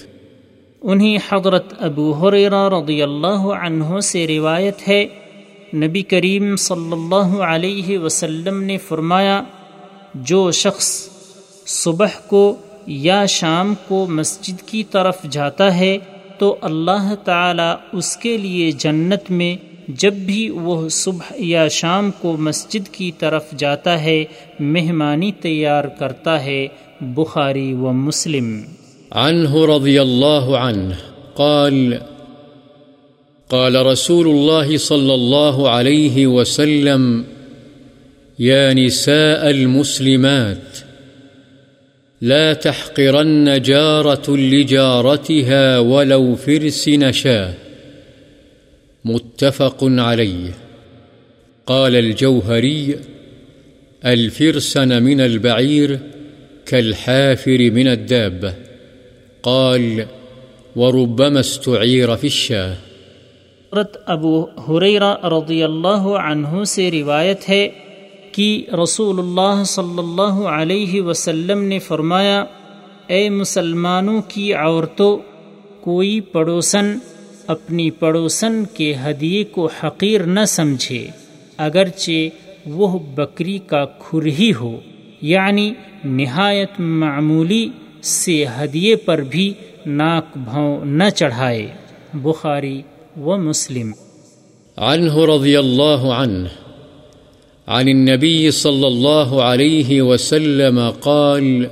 انہیں 0.82 1.18
حضرت 1.30 1.74
ابو 1.80 2.12
حریرہ 2.14 2.70
رضی 2.70 3.02
اللہ 3.02 3.46
عنہ 3.60 4.00
سے 4.00 4.28
روایت 4.28 4.88
ہے، 4.88 5.06
نبی 5.74 6.02
کریم 6.02 6.56
صلی 6.56 6.92
اللہ 6.92 7.38
علیہ 7.44 7.98
وسلم 7.98 8.64
نے 8.64 8.78
فرمایا، 8.78 9.42
جو 10.16 10.52
شخص 10.52 11.10
صبح 11.66 12.20
کو 12.28 12.56
یا 12.88 13.26
شام 13.26 13.74
کو 13.88 14.06
مسجد 14.10 14.68
کی 14.68 14.84
طرف 14.84 15.24
جاتا 15.30 15.76
ہے، 15.78 15.98
تو 16.40 16.56
اللہ 16.62 17.14
تعالی 17.24 17.98
اس 17.98 18.18
کے 18.18 18.38
لیے 18.38 18.72
جنت 18.72 19.32
میں 19.32 19.56
جب 19.98 20.14
بھی 20.14 20.50
وہ 20.50 20.90
صبح 20.90 21.34
یا 21.38 21.68
شام 21.68 22.12
کو 22.22 22.38
مسجد 22.38 22.88
کی 22.88 23.12
طرف 23.20 23.44
جاتا 23.58 24.04
ہے، 24.04 24.24
مہمانی 24.60 25.32
تیار 25.32 25.84
کرتا 25.84 26.44
ہے 26.44 26.68
بخاری 27.02 27.74
و 27.74 27.94
مسلم۔ 27.94 28.62
عنه 29.12 29.66
رضي 29.76 30.00
الله 30.02 30.58
عنه 30.58 30.96
قال 31.34 31.94
قال 33.48 33.76
رسول 33.76 34.28
الله 34.28 34.78
صلى 34.78 35.14
الله 35.14 35.70
عليه 35.70 36.28
وسلم 36.28 37.22
يا 38.40 38.74
نساء 38.74 39.50
المسلمات، 39.50 40.92
لا 42.22 42.54
تحقرن 42.54 43.62
جارة 43.62 44.36
لجارتها 44.36 45.80
ولو 45.80 46.36
فرس 46.36 46.88
نشاه 46.88 47.54
متفق 49.06 49.84
عليه 49.84 50.50
قال 51.66 51.96
الجوهري 51.96 52.94
الفرسن 54.02 55.04
من 55.04 55.22
البعير 55.22 55.90
كالحافر 56.66 57.72
من 57.72 57.88
الدابة۔ 57.88 58.50
قال، 59.42 60.02
وربما 60.76 61.40
استعير 61.40 62.16
في 62.16 62.28
الشاه۔ 62.28 62.74
حضرت 63.74 63.98
ابو 64.06 64.44
حریرہ 64.44 65.16
رضی 65.24 65.64
اللہ 65.64 66.18
عنہ 66.28 66.64
سے 66.64 66.92
روایت 66.92 67.50
ہے 67.50 67.70
کہ 68.32 68.66
رسول 68.84 69.20
اللہ 69.20 69.64
صلی 69.64 69.98
اللہ 69.98 70.48
علیہ 70.48 71.02
وسلم 71.02 71.64
نے 71.64 71.80
فرمایا، 71.80 72.46
اے 73.08 73.30
مسلمانوں 73.30 74.22
کی 74.28 74.54
عورتوں، 74.54 75.18
کوئی 75.82 76.22
پڑوسن 76.22 76.98
اپنی 77.52 77.92
پڑوسن 77.92 78.64
کے 78.74 78.94
ہدیے 79.06 79.44
کو 79.44 79.70
حقیر 79.84 80.22
نہ 80.22 80.46
سمجھے، 80.48 81.08
اگرچہ 81.58 82.12
وہ 82.66 83.00
بکری 83.00 83.60
کا 83.68 83.86
کھر 83.86 84.26
ہی 84.26 84.52
ہو۔ 84.60 84.80
یعنی 85.22 85.74
نہایت 86.06 86.80
معمولی 86.80 87.70
سے 88.04 88.46
ہدیے 88.46 88.96
پر 88.96 89.18
بھی 89.18 89.54
ناک 89.86 90.38
بھاؤں 90.38 90.86
نہ 90.86 91.04
چڑھائے۔ 91.16 91.68
بخاری 92.14 92.82
و 93.18 93.38
مسلم۔ 93.38 93.92
عنه 94.78 95.36
رضي 95.36 95.56
الله 95.56 96.24
عنه 96.24 96.48
عن 97.68 97.88
النبي 97.88 98.50
صلى 98.50 98.86
الله 98.86 99.42
عليه 99.42 100.08
وسلم 100.08 100.80
قال 101.00 101.66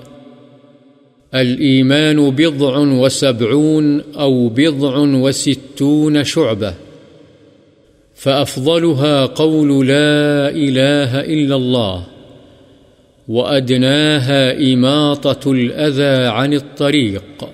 الإيمان 1.35 2.29
بضع 2.29 2.77
وسبعون 2.77 4.01
أو 4.13 4.49
بضع 4.49 4.97
وستون 4.97 6.23
شعبة، 6.23 6.73
فأفضلها 8.15 9.25
قول 9.25 9.87
لا 9.87 10.49
إله 10.49 11.19
إلا 11.19 11.55
الله، 11.55 12.07
وأدناها 13.27 14.73
إماطة 14.73 15.51
الأذى 15.51 16.27
عن 16.27 16.53
الطريق، 16.53 17.49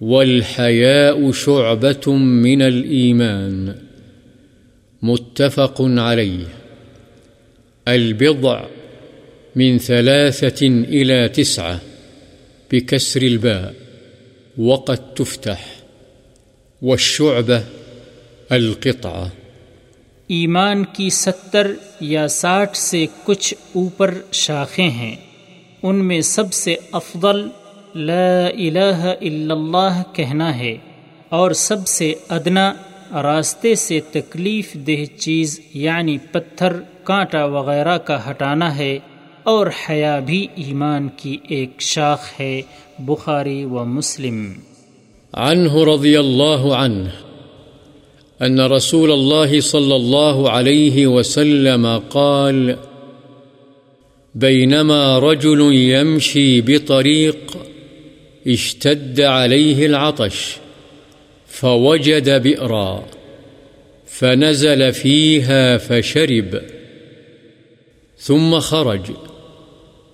والحياء 0.00 1.32
شعبة 1.32 2.12
من 2.16 2.62
الإيمان، 2.62 3.74
متفق 5.02 5.76
عليه. 5.80 6.46
البضع 7.88 8.64
من 9.56 9.78
ثلاثة 9.78 10.66
إلى 10.66 11.28
تسعة. 11.28 11.80
بكسر 12.72 13.22
الباء 13.22 13.72
وقد 14.58 15.02
تفتح 15.14 15.60
والشعبة 16.82 17.60
القطعة 18.50 19.26
ایمان 20.26 20.84
کی 20.84 21.10
ستر 21.10 21.66
یا 22.00 22.28
ساٹھ 22.28 22.76
سے 22.76 23.06
کچھ 23.24 23.54
اوپر 23.72 24.14
شاخیں 24.32 24.90
ہیں، 24.90 25.16
ان 25.82 26.04
میں 26.04 26.20
سب 26.20 26.52
سے 26.52 26.76
افضل 26.92 27.48
لا 27.94 28.46
الہ 28.46 29.02
الا 29.20 29.54
اللہ 29.54 30.02
کہنا 30.12 30.58
ہے 30.58 30.76
اور 31.28 31.50
سب 31.50 31.86
سے 31.86 32.14
ادنا 32.28 32.72
راستے 33.22 33.74
سے 33.74 34.00
تکلیف 34.12 34.74
دہ 34.74 35.04
چیز 35.18 35.60
یعنی 35.74 36.18
پتھر، 36.32 36.72
کانٹا 37.04 37.44
وغیرہ 37.44 37.98
کا 37.98 38.30
ہٹانا 38.30 38.76
ہے۔ 38.76 38.98
اور 39.46 39.66
حیا 39.66 40.18
بھی 40.18 40.46
ایمان 40.54 41.08
کی 41.16 41.36
ایک 41.48 41.70
شاخ 41.78 42.40
ہے، 42.40 42.62
بخاری 42.98 43.64
و 43.64 43.84
مسلم۔ 43.84 44.52
عنه 45.34 45.84
رضي 45.84 46.16
الله 46.16 46.74
عنه 46.74 47.08
أن 48.46 48.60
رسول 48.60 49.12
الله 49.12 49.60
صلى 49.60 49.96
الله 49.96 50.50
عليه 50.50 51.06
وسلم 51.06 51.86
قال 52.08 52.70
بينما 54.34 55.18
رجل 55.18 55.60
يمشي 55.72 56.60
بطريق 56.60 57.56
اشتد 58.46 59.20
عليه 59.20 59.86
العطش 59.86 60.56
فوجد 61.48 62.28
بئرا 62.42 63.00
فنزل 64.08 64.90
فيها 64.90 65.78
فشرب 65.88 66.56
ثم 68.18 68.58
خرج. 68.58 69.10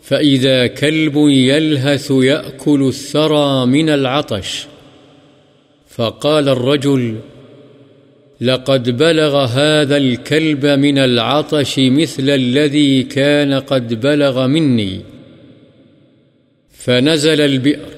فإذا 0.02 0.66
كلب 0.66 1.16
يلهث 1.28 2.10
يأكل 2.10 2.88
الثرى 2.88 3.66
من 3.66 3.90
العطش 3.90 4.66
فقال 5.88 6.48
الرجل، 6.48 7.18
لقد 8.40 8.90
بلغ 8.90 9.44
هذا 9.44 9.96
الكلب 9.96 10.66
من 10.66 10.98
العطش 10.98 11.78
مثل 11.78 12.30
الذي 12.30 13.02
كان 13.02 13.52
قد 13.52 14.00
بلغ 14.00 14.46
مني. 14.46 15.00
فنزل 16.70 17.40
البئر، 17.40 17.88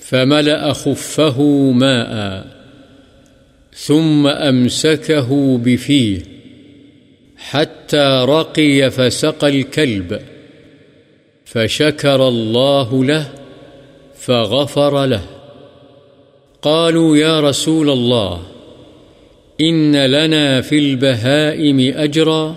فملأ 0.00 0.72
خفه 0.72 1.42
ماء، 1.70 2.46
ثم 3.74 4.26
أمسكه 4.26 5.58
بفيه 5.58 6.18
حتى 7.36 8.24
رقي 8.28 8.90
فسقى 8.90 9.48
الكلب. 9.48 10.20
فشكر 11.52 12.28
الله 12.28 13.04
له 13.04 13.28
فغفر 14.14 15.06
له. 15.06 15.22
قالوا 16.62 17.16
يا 17.16 17.40
رسول 17.40 17.90
الله 17.90 18.42
إن 19.60 20.06
لنا 20.06 20.60
في 20.60 20.78
البهائم 20.78 21.92
أجرا 21.96 22.56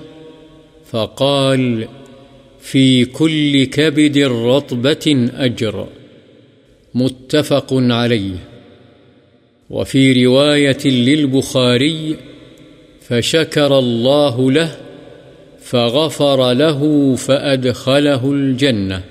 فقال 0.91 1.88
في 2.62 3.06
كل 3.06 3.63
كبد 3.63 4.17
رطبة 4.17 5.30
أجر 5.38 5.88
متفق 6.93 7.67
عليه 7.73 8.36
وفي 9.69 10.25
رواية 10.25 10.86
للبخاري 10.86 12.15
فشكر 13.01 13.80
الله 13.80 14.51
له 14.51 14.77
فغفر 15.62 16.54
له 16.54 17.15
فأدخله 17.15 18.32
الجنة. 18.32 19.04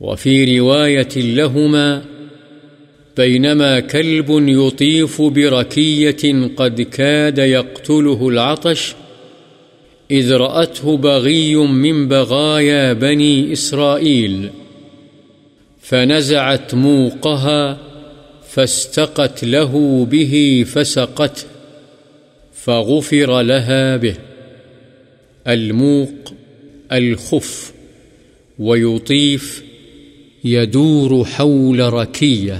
وفي 0.00 0.58
رواية 0.58 1.08
لهما، 1.16 2.04
بينما 3.16 3.80
كلب 3.80 4.26
يطيف 4.48 5.22
بركية 5.22 6.48
قد 6.56 6.80
كاد 6.80 7.38
يقتله 7.38 8.28
العطش، 8.28 8.94
إذ 10.10 10.32
رأته 10.32 10.96
بغي 10.96 11.56
من 11.56 12.08
بغايا 12.08 12.92
بني 12.92 13.52
إسرائيل. 13.52 14.50
فنزعت 15.80 16.74
موقها 16.74 17.78
فاستقت 18.48 19.44
له 19.44 20.04
به 20.10 20.64
فسقته، 20.66 21.44
فغفر 22.52 23.42
لها 23.42 23.96
به. 23.96 24.14
الموق، 25.48 26.32
الخف، 26.88 27.72
ويطيف، 28.58 29.62
يدور 30.44 31.10
حول 31.38 31.80
ركية، 31.80 32.54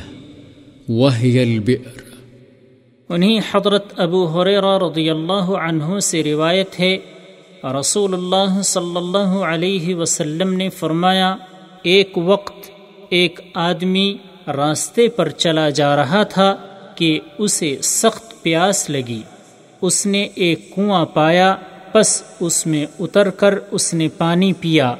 وهي 0.88 1.42
البئر. 1.42 2.01
انہیں 3.09 3.40
حضرت 3.51 3.92
ابو 3.96 4.27
حریرہ 4.27 4.79
رضی 4.79 5.11
اللہ 5.11 5.51
عنہ 5.68 5.98
سے 5.98 6.22
روایت 6.22 6.81
ہے، 6.81 6.96
رسول 7.81 8.14
اللہ 8.14 8.62
صلی 8.62 8.96
اللہ 8.96 9.42
علیہ 9.44 9.94
وسلم 9.94 10.55
نے 10.55 10.68
فرمایا، 10.68 11.37
ایک 11.83 12.18
وقت 12.18 12.70
ایک 13.11 13.40
آدمی 13.55 14.16
راستے 14.46 15.09
پر 15.09 15.29
چلا 15.29 15.70
جا 15.70 15.96
رہا 15.96 16.22
تھا 16.22 16.57
کہ 16.94 17.20
اسے 17.38 17.77
سخت 17.83 18.42
پیاس 18.42 18.90
لگی۔ 18.90 19.22
اس 19.83 20.07
نے 20.07 20.29
ایک 20.35 20.74
کنواں 20.74 21.07
پایا 21.07 21.57
پس 21.98 22.22
اس 22.40 22.66
میں 22.66 22.87
اتر 23.00 23.30
کر 23.30 23.54
اس 23.70 23.94
نے 23.94 24.08
پانی 24.08 24.52
پیا۔ 24.52 24.94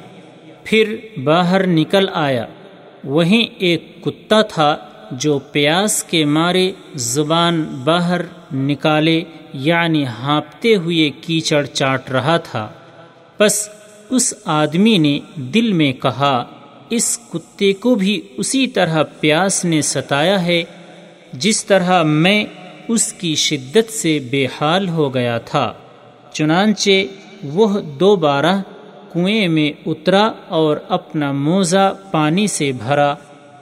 پھر 0.63 0.97
باہر 1.23 1.67
نکل 1.67 2.05
آیا۔ 2.13 2.45
وہیں 3.03 3.47
ایک 3.57 4.03
کتا 4.03 4.41
تھا 4.41 4.77
جو 5.11 5.39
پیاس 5.39 6.03
کے 6.03 6.25
مارے 6.25 6.71
زبان 6.95 7.63
باہر 7.83 8.21
نکالے 8.53 9.21
یعنی 9.53 10.05
ہانپتے 10.05 10.75
ہوئے 10.75 11.09
کیچڑ 11.21 11.65
چاٹ 11.65 12.11
رہا 12.11 12.37
تھا۔ 12.37 12.67
بس 13.39 13.69
اس 14.09 14.33
آدمی 14.45 14.97
نے 14.97 15.19
دل 15.35 15.73
میں 15.73 15.93
کہا، 15.93 16.45
اس 16.89 17.19
کتے 17.33 17.73
کو 17.73 17.95
بھی 17.95 18.21
اسی 18.37 18.67
طرح 18.67 19.03
پیاس 19.19 19.65
نے 19.65 19.81
ستایا 19.81 20.45
ہے، 20.45 20.63
جس 21.33 21.65
طرح 21.65 22.03
میں 22.03 22.45
اس 22.87 23.13
کی 23.13 23.35
شدت 23.35 23.91
سے 23.91 24.19
بے 24.31 24.47
حال 24.61 24.89
ہو 24.89 25.13
گیا 25.13 25.37
تھا۔ 25.37 25.73
چنانچہ 26.33 26.89
وہ 27.43 27.79
دوبارہ 27.99 28.61
کنویں 29.13 29.47
میں 29.47 29.71
اترا 29.85 30.31
اور 30.47 30.77
اپنا 30.89 31.31
موزہ 31.31 31.93
پانی 32.11 32.47
سے 32.47 32.71
بھرا 32.71 33.15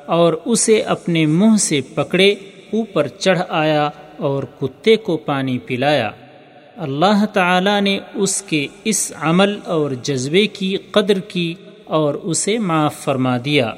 اور 0.06 0.34
اسے 0.46 0.82
اپنے 0.82 1.26
منہ 1.26 1.58
سے 1.58 1.82
پکڑے، 1.82 2.30
اوپر 2.74 3.08
چڑھ 3.08 3.40
آیا 3.50 3.90
اور 4.18 4.44
کتے 4.44 4.96
کو 4.96 5.18
پانی 5.18 5.58
پلایا۔ 5.58 6.10
اللہ 6.78 7.26
تعالی 7.34 7.80
نے 7.80 8.00
اس 8.14 8.42
کے 8.42 8.68
اس 8.84 9.12
عمل 9.22 9.60
اور 9.66 9.92
جذبے 9.92 10.48
کی 10.48 10.78
قدر 10.78 11.20
کی 11.20 11.56
اور 11.86 12.14
اسے 12.14 12.58
معاف 12.58 12.96
فرما 12.96 13.38
دیا۔ 13.46 13.72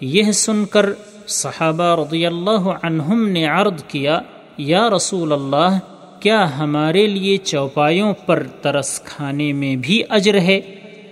یہ 0.00 0.32
سن 0.32 0.64
کر 0.64 0.86
صحابہ 1.26 1.96
رضی 1.96 2.26
اللہ 2.26 2.68
عنہم 2.82 3.28
نے 3.28 3.46
عرض 3.46 3.84
کیا، 3.84 4.20
یا 4.58 4.90
رسول 4.90 5.32
اللہ 5.32 5.78
کیا 6.20 6.58
ہمارے 6.58 7.06
لیے 7.06 7.36
چوپایوں 7.36 8.14
پر 8.26 8.42
ترس 8.60 9.00
کھانے 9.00 9.52
میں 9.52 9.76
بھی 9.76 10.02
اجر 10.08 10.40
ہے؟ 10.40 10.60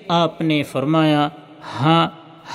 آپ 0.08 0.40
نے 0.40 0.62
فرمایا 0.62 1.28
ہاں 1.80 2.08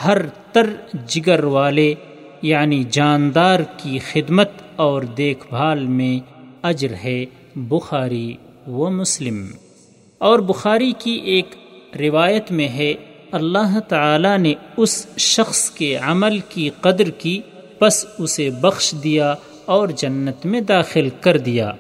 ہر 0.05 0.17
تر 0.51 0.69
جگر 1.07 1.43
والے 1.43 1.93
یعنی 2.41 2.83
جاندار 2.91 3.59
کی 3.77 3.99
خدمت 3.99 4.49
اور 4.75 5.01
دیکھ 5.01 5.47
بھال 5.49 5.85
میں 5.85 6.19
اجر 6.63 6.93
ہے۔ 7.03 7.25
بخاری 7.55 8.35
و 8.67 8.89
مسلم۔ 8.89 9.45
اور 10.17 10.39
بخاری 10.39 10.93
کی 10.99 11.11
ایک 11.11 11.55
روایت 11.99 12.51
میں 12.51 12.67
ہے، 12.67 12.93
اللہ 13.31 13.79
تعالی 13.79 14.37
نے 14.37 14.53
اس 14.77 15.07
شخص 15.17 15.69
کے 15.69 15.95
عمل 15.95 16.39
کی 16.39 16.69
قدر 16.81 17.09
کی، 17.09 17.41
پس 17.79 18.05
اسے 18.19 18.49
بخش 18.49 18.95
دیا 19.03 19.35
اور 19.65 19.87
جنت 19.87 20.45
میں 20.45 20.61
داخل 20.61 21.09
کر 21.21 21.37
دیا۔ 21.37 21.71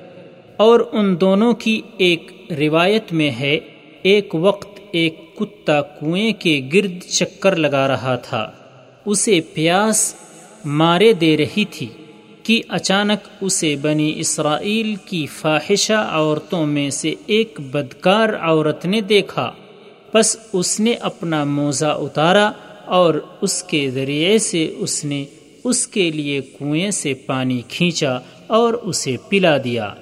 اور 0.63 0.79
ان 0.91 1.21
دونوں 1.21 1.53
کی 1.53 1.81
ایک 1.97 2.31
روایت 2.59 3.13
میں 3.13 3.31
ہے، 3.31 3.59
ایک 4.01 4.35
وقت 4.35 4.79
ایک 4.91 5.35
کتا 5.35 5.81
کنویں 5.81 6.33
کے 6.33 6.61
گرد 6.73 7.03
چکر 7.09 7.55
لگا 7.55 7.87
رہا 7.87 8.15
تھا۔ 8.15 8.51
اسے 9.05 9.39
پیاس 9.53 10.15
مارے 10.65 11.13
دے 11.13 11.37
رہی 11.37 11.65
تھی 11.65 11.87
کہ 12.43 12.61
اچانک 12.67 13.27
اسے 13.41 13.75
بنی 13.81 14.13
اسرائیل 14.15 14.95
کی 14.95 15.25
فاحشہ 15.25 16.07
عورتوں 16.11 16.65
میں 16.65 16.89
سے 16.89 17.13
ایک 17.25 17.59
بدکار 17.59 18.29
عورت 18.41 18.85
نے 18.85 19.01
دیکھا۔ 19.01 19.51
بس 20.13 20.37
اس 20.53 20.79
نے 20.79 20.93
اپنا 20.93 21.43
موزہ 21.43 21.85
اتارا 21.85 22.51
اور 22.85 23.13
اس 23.41 23.63
کے 23.63 23.89
ذریعے 23.89 24.37
سے 24.37 24.73
اس 24.77 25.05
نے 25.05 25.25
اس 25.63 25.87
کے 25.87 26.11
لیے 26.11 26.41
کنویں 26.41 26.91
سے 26.91 27.13
پانی 27.13 27.61
کھینچا 27.67 28.19
اور 28.47 28.73
اسے 28.73 29.15
پلا 29.29 29.57
دیا۔ 29.63 29.93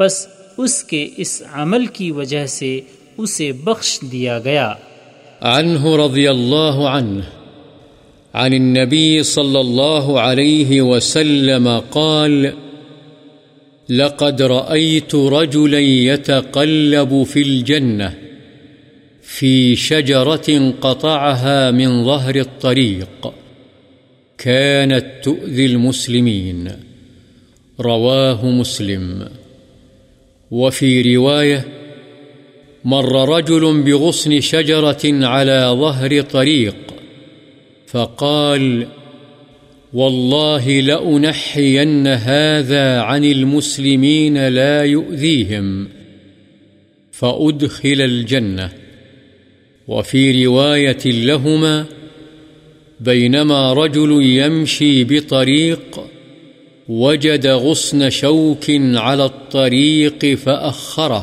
بس 0.00 0.26
اس 0.58 0.84
کے 0.84 1.08
اس 1.16 1.42
عمل 1.52 1.86
کی 1.86 2.10
وجہ 2.10 2.46
سے 2.46 2.80
اسے 3.16 3.52
بخش 3.52 4.00
دیا 4.12 4.38
گیا۔ 4.38 4.74
عنه 5.40 5.96
رضی 6.06 6.28
اللہ 6.28 6.88
عنہ، 6.88 7.22
عن 8.32 8.52
النبي 8.52 9.22
صلى 9.22 9.58
الله 9.58 10.18
عليه 10.18 10.82
وسلم 10.82 11.68
قال، 11.90 12.46
لقد 13.88 14.40
رأيت 14.40 15.14
رجلا 15.14 15.78
يتقلب 15.78 17.14
في 17.32 17.42
الجنة 17.42 18.08
في 19.22 19.74
شجرة 19.74 20.54
قطعها 20.80 21.70
من 21.70 22.04
ظهر 22.04 22.34
الطريق 22.34 23.26
كانت 24.36 25.24
تؤذي 25.24 25.66
المسلمين 25.66 26.68
رواه 27.78 28.44
مسلم۔ 28.44 29.22
وفي 30.50 31.16
رواية 31.16 31.64
مر 32.84 33.36
رجل 33.36 33.82
بغصن 33.82 34.40
شجرة 34.40 35.00
على 35.04 35.76
ظهر 35.80 36.20
طريق 36.20 36.76
فقال، 37.86 38.86
والله 39.92 40.80
لأنحين 40.80 42.06
هذا 42.06 43.00
عن 43.00 43.24
المسلمين 43.24 44.48
لا 44.48 44.84
يؤذيهم، 44.84 45.88
فأدخل 47.12 48.00
الجنة. 48.00 48.72
وفي 49.88 50.46
رواية 50.46 51.06
لهما، 51.06 51.86
بينما 53.00 53.72
رجل 53.72 54.22
يمشي 54.22 55.04
بطريق 55.04 56.00
وجد 56.92 57.46
غصن 57.46 58.10
شوك 58.10 58.70
على 58.96 59.22
الطريق 59.22 60.24
فأخره، 60.42 61.22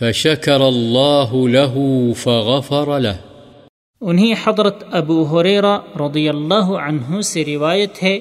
فشكر 0.00 0.68
الله 0.68 1.48
له 1.48 1.78
فغفر 2.16 2.98
له. 2.98 3.14
انہیں 4.00 4.34
حضرت 4.44 4.84
ابو 4.90 5.22
حریرہ 5.22 5.78
رضی 6.00 6.28
اللہ 6.28 6.64
عنہ 6.64 7.20
سے 7.20 7.44
روایت 7.44 8.02
ہے، 8.02 8.18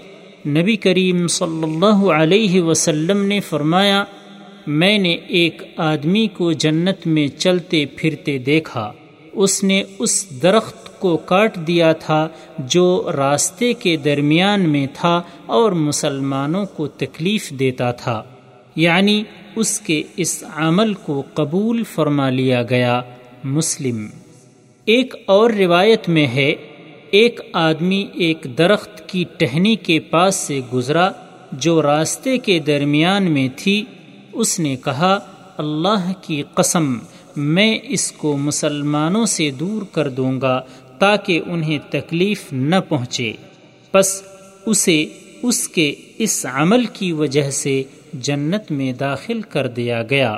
نبی 0.47 0.75
کریم 0.75 1.27
صلی 1.27 1.63
اللہ 1.63 2.11
علیہ 2.11 2.61
وسلم 2.61 3.25
نے 3.25 3.39
فرمایا، 3.39 4.03
میں 4.67 4.97
نے 4.97 5.17
ایک 5.27 5.61
آدمی 5.77 6.27
کو 6.27 6.51
جنت 6.51 7.07
میں 7.07 7.27
چلتے 7.27 7.85
پھرتے 7.85 8.37
دیکھا، 8.37 8.91
اس 9.33 9.63
نے 9.63 9.83
اس 9.99 10.43
درخت 10.43 10.86
کو 10.99 11.17
کاٹ 11.17 11.55
دیا 11.55 11.93
تھا 11.93 12.27
جو 12.59 13.09
راستے 13.15 13.73
کے 13.73 13.97
درمیان 13.97 14.69
میں 14.69 14.87
تھا 14.93 15.21
اور 15.45 15.71
مسلمانوں 15.71 16.65
کو 16.65 16.87
تکلیف 16.87 17.51
دیتا 17.51 17.91
تھا۔ 17.91 18.23
یعنی 18.75 19.23
اس 19.55 19.79
کے 19.79 20.03
اس 20.17 20.43
عمل 20.55 20.93
کو 20.93 21.23
قبول 21.33 21.83
فرما 21.83 22.29
لیا 22.29 22.63
گیا۔ 22.69 23.01
مسلم۔ 23.43 24.07
ایک 24.85 25.15
اور 25.25 25.49
روایت 25.49 26.09
میں 26.09 26.27
ہے، 26.27 26.55
ایک 27.11 27.39
آدمی 27.53 28.07
ایک 28.13 28.47
درخت 28.57 29.09
کی 29.09 29.23
ٹہنی 29.37 29.75
کے 29.75 29.99
پاس 29.99 30.35
سے 30.35 30.61
گزرا 30.73 31.11
جو 31.51 31.81
راستے 31.81 32.37
کے 32.37 32.59
درمیان 32.59 33.31
میں 33.31 33.47
تھی۔ 33.55 33.85
اس 34.33 34.59
نے 34.59 34.75
کہا، 34.75 35.19
اللہ 35.57 36.11
کی 36.21 36.43
قسم، 36.53 36.93
میں 37.35 37.79
اس 37.83 38.11
کو 38.11 38.37
مسلمانوں 38.37 39.25
سے 39.25 39.51
دور 39.51 39.81
کر 39.91 40.09
دوں 40.09 40.41
گا۔ 40.41 40.61
تاکہ 40.99 41.41
انہیں 41.45 41.79
تکلیف 41.89 42.43
نہ 42.51 42.75
پہنچے۔ 42.89 43.33
بس 43.93 44.23
اسے 44.65 45.05
اس 45.43 45.69
کے 45.69 45.95
اس 46.17 46.45
عمل 46.53 46.85
کی 46.85 47.11
وجہ 47.11 47.49
سے 47.49 47.83
جنت 48.13 48.71
میں 48.71 48.93
داخل 48.93 49.41
کر 49.41 49.67
دیا 49.67 50.03
گیا۔ 50.09 50.37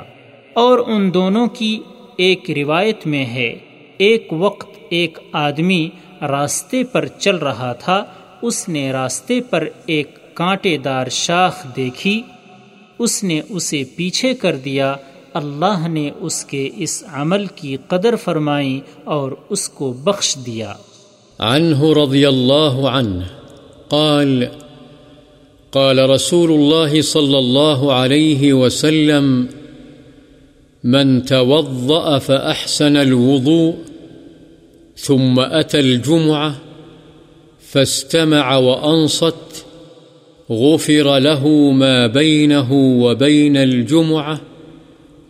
اور 0.52 0.78
ان 0.86 1.14
دونوں 1.14 1.46
کی 1.46 1.80
ایک 2.16 2.50
روایت 2.50 3.06
میں 3.06 3.26
ہے، 3.26 3.58
ایک 3.98 4.32
وقت 4.32 4.78
ایک 4.88 5.18
آدمی 5.32 5.90
راستے 6.20 6.84
پر 6.84 7.06
چل 7.06 7.36
رہا 7.36 7.72
تھا، 7.72 8.04
اس 8.42 8.68
نے 8.68 8.92
راستے 8.92 9.40
پر 9.40 9.68
ایک 9.86 10.34
کانٹے 10.34 10.76
دار 10.76 11.06
شاخ 11.08 11.76
دیکھی، 11.76 12.22
اس 12.98 13.24
نے 13.24 13.40
اسے 13.48 13.82
پیچھے 13.96 14.34
کر 14.34 14.56
دیا 14.56 14.96
اللہ 15.34 15.88
نے 15.88 16.10
اس 16.20 16.44
کے 16.44 16.68
اس 16.76 17.04
عمل 17.12 17.46
کی 17.46 17.76
قدر 17.88 18.16
فرمائی 18.16 18.80
اور 19.04 19.32
اس 19.50 19.68
کو 19.68 19.92
بخش 19.92 20.36
دیا۔ 20.46 20.72
عنه 21.38 21.92
رضي 22.04 22.26
الله 22.26 22.88
عنه 22.88 23.24
قال 23.88 24.44
قال 25.70 25.98
رسول 25.98 26.50
الله 26.50 27.00
صلى 27.02 27.38
الله 27.38 27.92
عليه 27.92 28.52
وسلم، 28.52 29.46
من 30.84 31.20
توضأ 31.20 32.18
فأحسن 32.18 32.96
الوضوء، 32.96 33.72
ثم 34.96 35.40
أتى 35.60 35.78
الجمعة، 35.78 36.50
فاستمع 37.72 38.56
وأنصت، 38.56 39.70
غفر 40.50 41.18
له 41.18 41.46
ما 41.72 42.06
بينه 42.06 42.68
وبين 43.04 43.56
الجمعة 43.56 44.34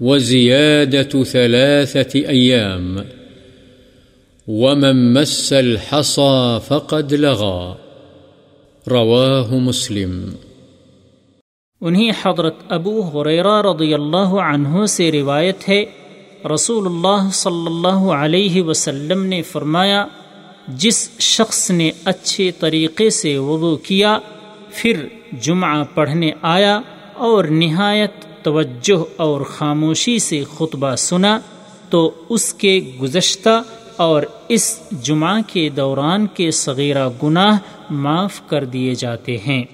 وزيادة 0.01 1.25
ثلاثة 1.25 2.19
أيام. 2.31 2.97
ومن 4.49 5.15
مس 5.15 5.53
الحصى 5.53 6.59
فقد 6.69 7.13
لغى. 7.13 7.73
رواه 8.91 9.59
مسلم. 9.59 10.31
انہیں 11.81 12.13
حضرت 12.25 12.55
ابو 12.69 13.01
حریرہ 13.01 13.63
رضی 13.63 13.95
اللہ 13.95 14.17
عنہ 14.17 14.87
سے 14.87 15.13
روایت 15.13 15.69
ہے، 15.69 15.85
رسول 16.55 16.87
اللہ 16.87 17.31
صلی 17.33 17.67
اللہ 17.67 18.13
علیہ 18.13 18.63
وسلم 18.63 19.27
نے 19.27 19.43
فرمایا، 19.43 20.07
جس 20.69 21.11
شخص 21.21 21.71
نے 21.71 21.91
اچھے 22.05 22.51
طریقے 22.51 23.11
سے 23.11 23.39
وضو 23.39 23.77
کیا، 23.77 24.19
پھر 24.71 25.07
جمعہ 25.41 25.85
پڑھنے 25.95 26.31
آیا 26.43 26.81
اور 27.15 27.45
نہایت 27.45 28.30
توجہ 28.43 29.05
اور 29.17 29.41
خاموشی 29.41 30.19
سے 30.19 30.45
خطبہ 30.59 30.95
سنا 30.95 31.41
تو 31.91 32.11
اس 32.29 32.55
کے 32.55 32.81
گزشتہ 33.03 33.63
اور 33.97 34.23
اس 34.49 34.81
جمعہ 35.03 35.41
کے 35.47 35.69
دوران 35.69 36.27
کے 36.27 36.51
صغیرہ 36.51 37.09
گناہ 37.23 37.59
معاف 37.91 38.41
کر 38.47 38.65
دیے 38.65 38.95
جاتے 38.95 39.37
ہیں، 39.39 39.65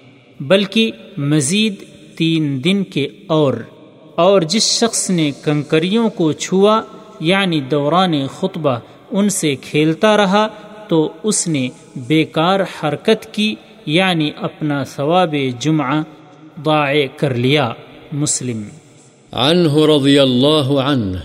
بلکہ 0.40 0.90
مزید 1.16 1.74
تین 2.16 2.64
دن 2.64 2.84
کے 2.84 3.08
اور۔ 3.26 3.54
اور 4.14 4.42
جس 4.42 4.62
شخص 4.62 5.10
نے 5.10 5.30
کنکریوں 5.44 6.10
کو 6.10 6.32
چھوا 6.32 6.80
یعنی 7.20 7.60
دوران 7.60 8.12
خطبہ 8.26 8.78
ان 9.10 9.28
سے 9.28 9.54
کھیلتا 9.54 10.16
رہا، 10.16 10.48
تو 10.88 11.12
اس 11.22 11.48
نے 11.48 11.68
بیکار 11.96 12.60
حرکت 12.60 13.34
کی 13.34 13.54
یعنی 13.86 14.30
اپنا 14.36 14.84
ثواب 14.84 15.34
جمعہ 15.58 16.02
ضائع 16.64 17.06
کر 17.16 17.34
لیا۔ 17.34 17.72
مسلم۔ 18.12 18.64
عنه 19.32 19.86
رضي 19.86 20.22
الله 20.22 20.82
عنه 20.82 21.22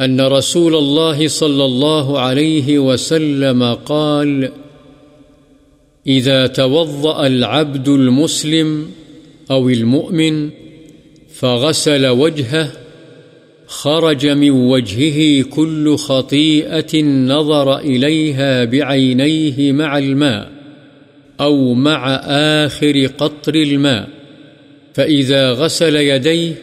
أن 0.00 0.20
رسول 0.20 0.74
الله 0.74 1.28
صلى 1.28 1.64
الله 1.64 2.20
عليه 2.20 2.78
وسلم 2.78 3.74
قال 3.74 4.48
إذا 6.06 6.46
توضأ 6.46 7.26
العبد 7.26 7.88
المسلم 7.88 8.86
أو 9.50 9.68
المؤمن 9.68 10.50
فغسل 11.34 12.06
وجهه، 12.06 12.72
خرج 13.66 14.26
من 14.26 14.50
وجهه 14.50 15.42
كل 15.42 15.96
خطيئة 15.96 17.02
نظر 17.02 17.78
إليها 17.78 18.64
بعينيه 18.64 19.72
مع 19.72 19.98
الماء 19.98 20.50
أو 21.40 21.74
مع 21.74 22.14
آخر 22.64 23.06
قطر 23.06 23.54
الماء. 23.54 24.21
فإذا 24.94 25.50
غسل 25.50 25.96
يديه 25.96 26.54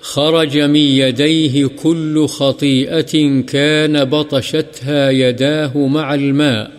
خرج 0.00 0.58
من 0.58 0.76
يديه 0.76 1.66
كل 1.66 2.26
خطيئة 2.26 3.40
كان 3.40 4.04
بطشتها 4.04 5.10
يداه 5.10 5.86
مع 5.86 6.14
الماء 6.14 6.70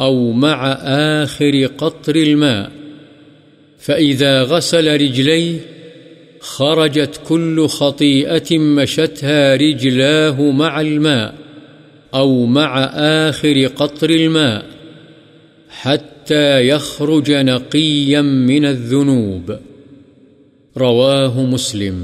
أو 0.00 0.32
مع 0.32 0.72
آخر 1.22 1.66
قطر 1.78 2.16
الماء 2.16 2.70
فإذا 3.78 4.42
غسل 4.42 5.00
رجليه 5.00 5.58
خرجت 6.40 7.20
كل 7.28 7.66
خطيئة 7.66 8.58
مشتها 8.58 9.56
رجلاه 9.56 10.50
مع 10.50 10.80
الماء 10.80 11.34
أو 12.14 12.46
مع 12.46 12.84
آخر 12.94 13.66
قطر 13.66 14.10
الماء 14.10 14.64
حتى 15.68 16.68
يخرج 16.68 17.32
نقيا 17.32 18.22
من 18.22 18.64
الذنوب 18.64 19.56
رواه 20.76 21.42
مسلم. 21.50 22.00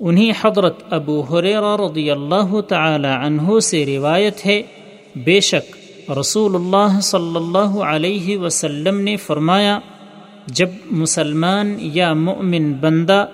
انہیں 0.00 0.32
حضرت 0.40 0.78
ابو 0.90 1.20
حریرہ 1.20 1.74
رضی 1.76 2.10
اللہ 2.10 2.60
تعالی 2.68 3.08
عنہ 3.08 3.58
سے 3.60 3.84
روایت 3.86 4.44
ہے، 4.46 4.62
بے 5.16 5.38
شک 5.40 5.76
رسول 6.10 6.54
اللہ 6.54 6.98
صلی 7.00 7.36
اللہ 7.36 7.76
علیہ 7.84 8.38
وسلم 8.38 9.00
نے 9.00 9.16
فرمایا، 9.16 9.78
جب 10.46 10.68
مسلمان 10.90 11.74
یا 11.80 12.12
مؤمن 12.14 12.72
بندہ 12.80 13.24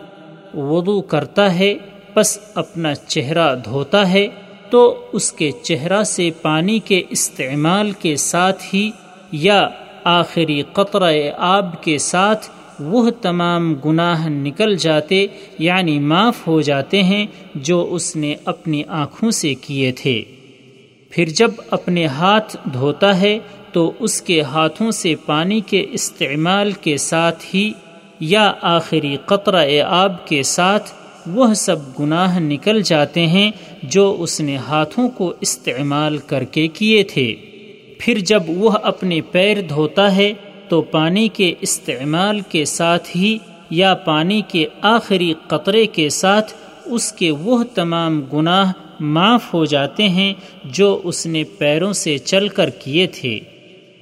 وضو 0.55 1.01
کرتا 1.01 1.55
ہے، 1.55 1.75
پس 2.15 2.39
اپنا 2.55 2.95
چہرہ 2.95 3.55
دھوتا 3.65 4.09
ہے، 4.13 4.27
تو 4.71 4.83
اس 5.13 5.33
کے 5.33 5.51
چہرہ 5.63 6.03
سے 6.03 6.31
پانی 6.43 6.79
کے 6.79 7.03
استعمال 7.11 7.93
کے 7.93 8.17
ساتھ 8.17 8.63
ہی 8.75 8.91
یا 9.33 9.69
آخری 10.05 10.63
قطرہ 10.73 11.13
آب 11.49 11.83
کے 11.83 11.99
ساتھ 11.99 12.51
وہ 12.81 13.11
تمام 13.11 13.75
گناہ 13.75 14.29
نکل 14.29 14.77
جاتے 14.77 15.27
یعنی 15.59 15.99
معاف 15.99 16.47
ہو 16.47 16.61
جاتے 16.61 17.03
ہیں 17.03 17.27
جو 17.55 17.89
اس 17.91 18.17
نے 18.17 18.35
اپنی 18.45 18.83
آنکھوں 18.89 19.31
سے 19.31 19.55
کیے 19.55 19.93
تھے۔ 19.93 20.23
پھر 21.11 21.25
جب 21.25 21.51
اپنے 21.71 22.07
ہاتھ 22.07 22.57
دھوتا 22.73 23.21
ہے 23.21 23.39
تو 23.73 23.93
اس 23.99 24.23
کے 24.23 24.43
ہاتھوں 24.43 24.91
سے 24.91 25.15
پانی 25.27 25.61
کے 25.61 25.87
استعمال 25.91 26.73
کے 26.73 26.97
ساتھ 26.97 27.45
ہی 27.55 27.73
یا 28.21 28.53
آخری 28.63 29.17
قطرہ 29.27 29.67
آب 29.87 30.27
کے 30.27 30.43
ساتھ 30.43 30.91
وہ 31.27 31.55
سب 31.55 31.77
گناہ 32.01 32.39
نکل 32.39 32.83
جاتے 32.83 33.27
ہیں 33.27 33.51
جو 33.83 34.17
اس 34.19 34.41
نے 34.41 34.57
ہاتھوں 34.57 35.09
کو 35.09 35.33
استعمال 35.41 36.19
کر 36.19 36.45
کے 36.45 36.69
کیے 36.69 37.03
تھے۔ 37.03 37.35
پھر 37.99 38.19
جب 38.19 38.43
وہ 38.49 38.71
اپنے 38.83 39.21
پیر 39.21 39.61
دھوتا 39.61 40.17
ہے 40.17 40.33
تو 40.69 40.83
پانی 40.83 41.29
کے 41.29 41.55
استعمال 41.61 42.41
کے 42.41 42.65
ساتھ 42.65 43.17
ہی 43.17 43.39
یا 43.71 43.95
پانی 43.95 44.43
کے 44.49 44.67
آخری 44.81 45.35
قطرے 45.47 45.87
کے 45.87 46.09
ساتھ 46.09 46.53
اس 46.87 47.13
کے 47.13 47.31
وہ 47.31 47.65
تمام 47.75 48.25
گناہ 48.33 48.73
معاف 49.01 49.55
ہو 49.55 49.65
جاتے 49.65 50.09
ہیں 50.09 50.35
جو 50.65 51.01
اس 51.05 51.27
نے 51.27 51.45
پیروں 51.45 51.93
سے 51.93 52.19
چل 52.19 52.49
کر 52.49 52.71
کیے 52.71 53.07
تھے۔ 53.07 53.41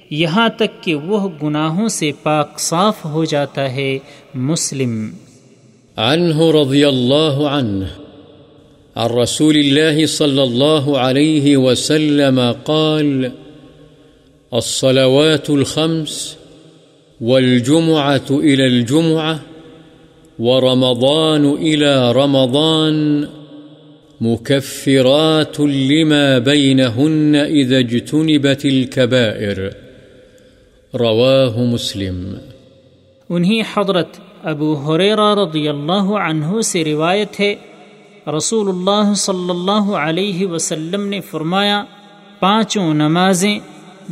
یہاں 0.09 0.49
تک 0.49 0.83
کہ 0.83 0.95
وہ 0.95 1.29
گناہوں 1.43 1.87
سے 1.87 2.11
پاک 2.23 2.59
صاف 2.59 3.05
ہو 3.05 3.25
جاتا 3.25 3.71
ہے 3.71 3.99
مسلم۔ 4.33 5.09
عنه 5.95 6.61
رضي 6.61 6.83
الله 6.83 7.45
عنه 7.47 7.85
عن 8.95 9.09
رسول 9.09 9.57
الله 9.57 10.05
صلى 10.05 10.41
الله 10.41 10.97
عليه 10.97 11.57
وسلم 11.57 12.39
قال، 12.63 13.25
الصلوات 14.51 15.49
الخمس 15.49 16.35
والجمعة 17.21 18.31
إلى 18.31 18.67
الجمعة 18.67 19.35
ورمضان 20.39 21.45
إلى 21.45 22.11
رمضان 22.11 23.25
مكفرات 24.21 25.59
لما 25.59 26.39
بينهن 26.39 27.35
إذا 27.35 27.77
اجتنبت 27.77 28.65
الكبائر. 28.65 29.69
رواه 30.93 31.57
مسلم. 31.57 32.33
انہی 33.29 33.61
حضرت 33.61 34.07
ابو 34.43 34.73
حریرہ 34.73 35.35
رضی 35.35 35.69
اللہ 35.69 36.17
عنہ 36.27 36.61
سے 36.61 36.83
روایت 36.83 37.39
ہے، 37.39 37.55
رسول 38.37 38.69
اللہ 38.69 39.13
صلی 39.13 39.49
اللہ 39.49 39.91
علیہ 39.91 40.47
وسلم 40.47 41.07
نے 41.07 41.21
فرمایا، 41.21 41.83
پانچوں 42.39 42.93
نمازیں 42.93 43.59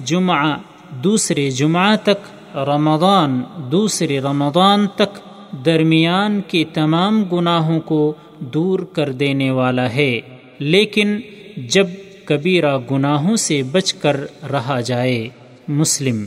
جمعہ 0.05 0.57
دوسرے 1.03 1.49
جمعہ 1.49 1.95
تک 2.03 2.40
رمضان 2.55 3.41
دوسرے 3.71 4.19
رمضان 4.19 4.87
تک 4.95 5.19
درمیان 5.65 6.41
کے 6.47 6.63
تمام 6.73 7.23
گناہوں 7.23 7.79
کو 7.79 8.13
دور 8.39 8.79
کر 8.79 9.11
دینے 9.11 9.51
والا 9.51 9.93
ہے، 9.93 10.19
لیکن 10.59 11.19
جب 11.57 11.87
کبیرہ 12.25 12.77
گناہوں 12.91 13.35
سے 13.35 13.63
بچ 13.63 13.93
کر 13.93 14.17
رہا 14.51 14.81
جائے۔ 14.81 15.29
مسلم۔ 15.67 16.25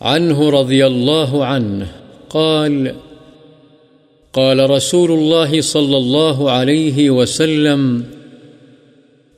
عنه 0.00 0.60
رضي 0.60 0.82
الله 0.82 1.42
عنه 1.42 1.84
قال 2.28 2.88
قال 4.32 4.60
رسول 4.60 5.10
الله 5.10 5.60
صلى 5.60 5.96
الله 5.96 6.48
عليه 6.48 7.12
وسلم 7.12 8.00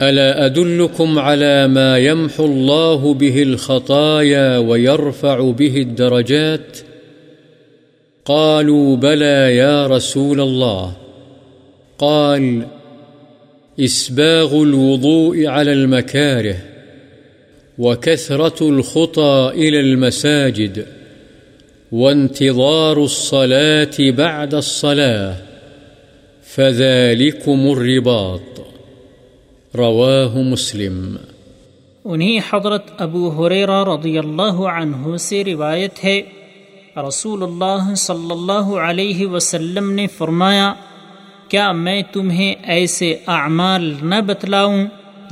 ألا 0.02 0.46
أدلكم 0.46 1.18
على 1.18 1.68
ما 1.68 1.98
يمحو 1.98 2.44
الله 2.44 3.14
به 3.14 3.42
الخطايا 3.42 4.59
ويرفع 4.59 5.50
به 5.50 5.76
الدرجات 5.76 6.78
قالوا 8.24 8.96
بلى 8.96 9.57
يا 9.57 9.87
رسول 9.87 10.40
الله 10.40 10.96
قال 11.98 12.66
إسباغ 13.80 14.62
الوضوء 14.62 15.46
على 15.46 15.72
المكاره 15.72 16.57
وكثرة 17.78 18.68
الخطى 18.68 19.52
إلى 19.54 19.80
المساجد 19.80 20.87
وانتظار 21.92 23.04
الصلاة 23.04 23.94
بعد 24.00 24.54
الصلاة 24.54 25.37
فذلكم 26.42 27.72
الرباط 27.72 28.54
رواه 29.76 30.42
مسلم۔ 30.42 31.16
انہی 32.04 32.38
حضرت 32.38 33.02
ابو 33.02 33.28
حریرہ 33.28 33.84
رضی 33.84 34.18
اللہ 34.18 34.52
عنہ 34.52 35.16
سے 35.16 35.44
روایت 35.44 36.04
ہے، 36.04 36.22
رسول 37.08 37.42
اللہ 37.42 37.94
صلی 37.94 38.30
اللہ 38.30 38.76
علیہ 38.78 39.26
وسلم 39.26 39.90
نے 39.90 40.06
فرمایا، 40.06 40.74
کیا 41.48 41.72
میں 41.72 42.02
تمہیں 42.12 42.54
ایسے 42.64 43.16
اعمال 43.26 43.94
نہ 44.02 44.14
بتلاؤں 44.26 44.87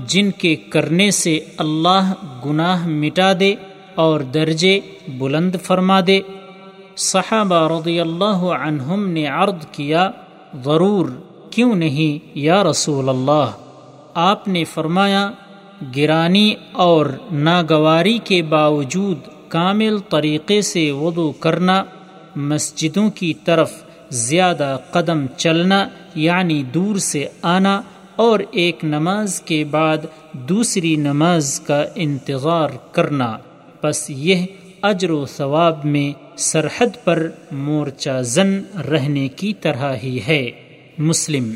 جن 0.06 0.30
کے 0.30 0.56
کرنے 0.56 1.10
سے 1.10 1.38
اللہ 1.56 2.12
گناہ 2.46 2.88
مٹا 2.88 3.32
دے 3.40 3.54
اور 3.94 4.20
درجے 4.20 4.80
بلند 5.08 5.56
فرما 5.62 6.00
دے؟ 6.06 6.20
صحابہ 6.96 7.78
رضی 7.78 8.00
اللہ 8.00 8.44
عنہم 8.60 9.08
نے 9.08 9.26
عرض 9.26 9.66
کیا، 9.72 10.10
ضرور، 10.64 11.06
کیوں 11.50 11.74
نہیں 11.74 12.28
یا 12.34 12.64
رسول 12.64 13.08
اللہ؟ 13.08 13.50
آپ 14.14 14.48
نے 14.48 14.64
فرمایا، 14.64 15.30
گرانی 15.96 16.54
اور 16.72 17.06
ناگواری 17.32 18.18
کے 18.24 18.42
باوجود 18.42 19.18
کامل 19.48 19.98
طریقے 19.98 20.62
سے 20.62 20.90
وضو 20.90 21.32
کرنا، 21.32 21.84
مسجدوں 22.36 23.10
کی 23.10 23.34
طرف 23.44 23.72
زیادہ 24.10 24.76
قدم 24.90 25.26
چلنا 25.36 25.88
یعنی 26.14 26.62
دور 26.62 26.96
سے 26.96 27.26
آنا 27.42 27.82
اور 28.16 28.40
ایک 28.50 28.84
نماز 28.84 29.40
کے 29.40 29.64
بعد 29.64 29.98
دوسری 30.32 30.96
نماز 30.96 31.60
کا 31.60 31.84
انتظار 31.94 32.68
کرنا۔ 32.92 33.36
بس 33.82 34.10
یہ 34.10 34.46
اجر 34.82 35.10
و 35.10 35.26
ثواب 35.26 35.84
میں 35.84 36.38
سرحد 36.38 37.04
پر 37.04 37.28
مورچہ 37.52 38.22
زن 38.22 38.62
رہنے 38.90 39.28
کی 39.28 39.52
طرح 39.54 39.94
ہی 40.02 40.18
ہے۔ 40.28 40.50
مسلم 40.98 41.52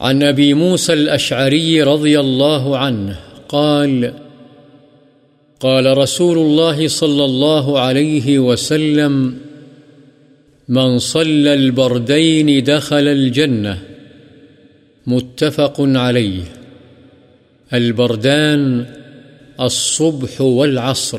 عن 0.00 0.22
أبي 0.22 0.54
موسى 0.54 0.92
الأشعري 0.92 1.82
رضي 1.82 2.20
الله 2.20 2.78
عنه 2.78 3.18
قال 3.48 4.12
قال 5.60 5.98
رسول 5.98 6.38
الله 6.38 6.88
صلى 6.88 7.24
الله 7.24 7.80
عليه 7.80 8.38
وسلم، 8.38 9.38
من 10.68 10.98
صلى 10.98 11.54
البردين 11.54 12.64
دخل 12.64 13.08
الجنة 13.08 13.78
متفق 15.06 15.80
عليه. 15.80 16.42
البردان 17.72 18.84
الصبح 19.60 20.40
والعصر. 20.40 21.18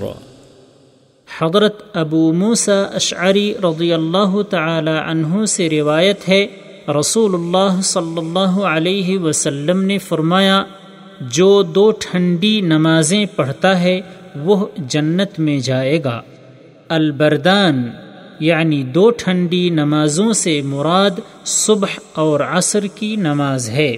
حضرت 1.39 1.75
ابو 1.93 2.33
موسى 2.33 2.85
اشعری 2.91 3.53
رضی 3.63 3.93
اللہ 3.93 4.41
تعالی 4.49 4.91
عنہ 4.91 5.45
سے 5.45 5.69
روایت 5.69 6.29
ہے 6.29 6.47
رسول 6.99 7.33
اللہ 7.33 7.81
صلی 7.81 8.17
اللہ 8.17 8.61
علیہ 8.63 9.19
وسلم 9.19 9.83
نے 9.83 9.97
فرمایا، 9.97 10.63
جو 11.21 11.63
دو 11.63 11.91
ٹھنڈی 11.91 12.61
نمازیں 12.61 13.25
پڑھتا 13.35 13.81
ہے، 13.81 14.01
وہ 14.35 14.65
جنت 14.77 15.39
میں 15.39 15.59
جائے 15.59 16.03
گا۔ 16.03 16.21
البردان 16.89 17.89
یعنی 18.39 18.83
دو 18.83 19.09
ٹھنڈی 19.09 19.69
نمازوں 19.69 20.33
سے 20.33 20.61
مراد 20.61 21.45
صبح 21.45 21.99
اور 22.13 22.39
عصر 22.39 22.85
کی 22.95 23.15
نماز 23.15 23.69
ہے۔ 23.69 23.95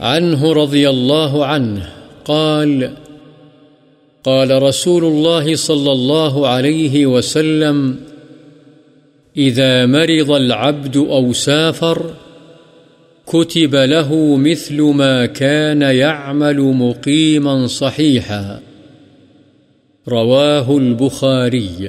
عنه 0.00 0.64
رضی 0.64 0.86
اللہ 0.86 1.44
عنہ 1.44 1.78
قال 2.26 2.84
قال 4.22 4.50
رسول 4.50 5.04
الله 5.04 5.54
صلى 5.54 5.90
الله 5.90 6.46
عليه 6.46 7.06
وسلم 7.06 7.96
إذا 9.36 9.86
مرض 9.86 10.30
العبد 10.30 10.96
أو 10.96 11.32
سافر 11.32 12.02
كتب 13.34 13.74
له 13.76 14.36
مثل 14.36 14.82
ما 14.82 15.26
كان 15.26 15.82
يعمل 15.82 16.60
مقيما 16.60 17.66
صحيحا. 17.66 18.58
رواه 20.06 20.70
البخاري. 20.70 21.86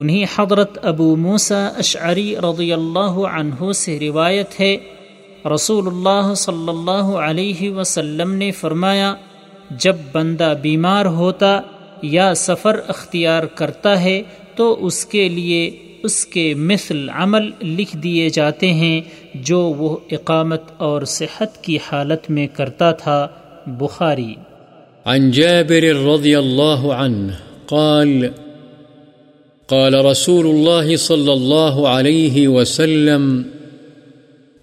انہی 0.00 0.24
حضرت 0.38 0.78
ابو 0.82 1.16
موسا 1.16 1.66
اشعری 1.66 2.36
رضی 2.36 2.72
اللہ 2.72 3.18
عنہ 3.32 3.72
سے 3.72 3.98
روایت 4.00 4.60
ہے، 4.60 4.76
رسول 5.54 5.86
اللہ 5.86 6.34
صلی 6.34 6.68
اللہ 6.68 7.12
علیہ 7.26 7.70
وسلم 7.70 8.32
نے 8.32 8.50
فرمایا، 8.50 9.14
جب 9.70 9.96
بندہ 10.12 10.54
بیمار 10.62 11.06
ہوتا 11.06 11.60
یا 12.02 12.34
سفر 12.34 12.80
اختیار 12.88 13.42
کرتا 13.42 14.02
ہے، 14.02 14.22
تو 14.56 14.86
اس 14.86 15.06
کے 15.06 15.28
لیے 15.28 15.70
اس 16.02 16.26
کے 16.26 16.54
مثل 16.54 17.08
عمل 17.08 17.50
لکھ 17.62 17.96
دیے 17.96 18.28
جاتے 18.28 18.72
ہیں 18.72 19.00
جو 19.34 19.58
وہ 19.60 19.96
اقامت 20.10 20.62
اور 20.76 21.02
صحت 21.02 21.64
کی 21.64 21.76
حالت 21.76 22.30
میں 22.30 22.46
کرتا 22.46 22.92
تھا، 22.92 23.28
بخاری۔ 23.66 24.34
عن 25.06 25.30
جابر 25.30 26.04
رضی 26.06 26.34
اللہ 26.34 26.82
عنہ 26.96 27.32
قال 27.66 28.26
قال 29.68 29.94
رسول 29.94 30.46
الله 30.46 30.96
صلى 30.96 31.32
الله 31.32 31.88
عليه 31.88 32.48
وسلم 32.48 33.42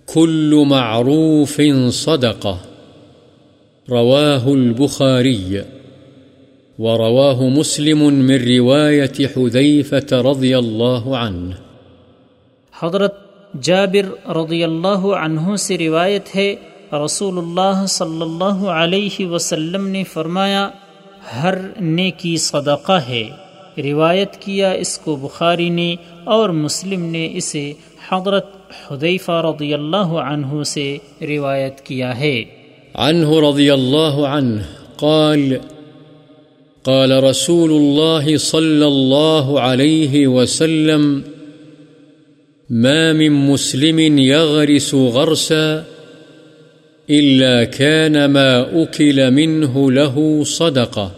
كل 0.08 0.64
معروف 0.68 1.62
صدقة 1.90 2.58
رواه 3.88 4.54
البخاري 4.54 5.62
ورواه 6.80 7.42
مسلم 7.42 7.98
من 7.98 8.32
رواية 8.32 9.26
حذيفة 9.36 10.32
رضي 10.32 10.54
الله 10.54 11.16
عنه. 11.16 11.56
حضرت 12.80 13.16
جابر 13.62 14.30
رضی 14.30 14.64
اللہ 14.64 15.06
عنہ 15.06 15.56
سے 15.56 15.78
روایت 15.78 16.36
ہے 16.36 16.56
رسول 17.06 17.38
اللہ 17.38 17.86
صلی 17.86 18.22
اللہ 18.22 18.68
علیہ 18.68 19.26
وسلم 19.26 19.88
نے 19.88 20.04
فرمایا 20.04 20.70
ہر 21.44 21.56
نیکی 21.80 22.38
صدقہ 22.38 23.00
ہے۔ 23.10 23.24
روایت 23.78 24.38
کیا 24.38 24.72
اس 24.72 25.00
کو 25.00 25.16
بخاری 25.16 25.70
نے 25.70 25.96
اور 26.24 26.50
مسلم 26.50 27.06
نے 27.06 27.30
اسے 27.34 27.74
حضرت 28.10 28.46
حدیفہ 28.92 29.32
رضی 29.32 29.74
اللہ 29.74 30.08
عنہ 30.08 30.64
سے 30.64 30.98
روایت 31.22 31.82
کیا 31.82 32.20
ہے۔ 32.20 32.44
عنه 32.94 33.50
رضي 33.50 33.70
الله 33.70 34.38
عنه 34.38 34.62
قال 34.96 35.54
قال 36.84 37.24
رسول 37.24 37.72
الله 37.72 38.38
صلى 38.38 38.86
الله 38.86 39.60
عليه 39.60 40.28
وسلم، 40.28 41.24
ما 42.70 43.14
من 43.14 43.32
مسلم 43.32 44.20
يغرس 44.20 44.96
غرسا 44.96 45.84
إلا 47.10 47.64
كان 47.64 48.26
ما 48.26 48.84
أكل 48.84 49.32
منه 49.32 49.92
له 49.92 50.44
صدقة 50.44 51.12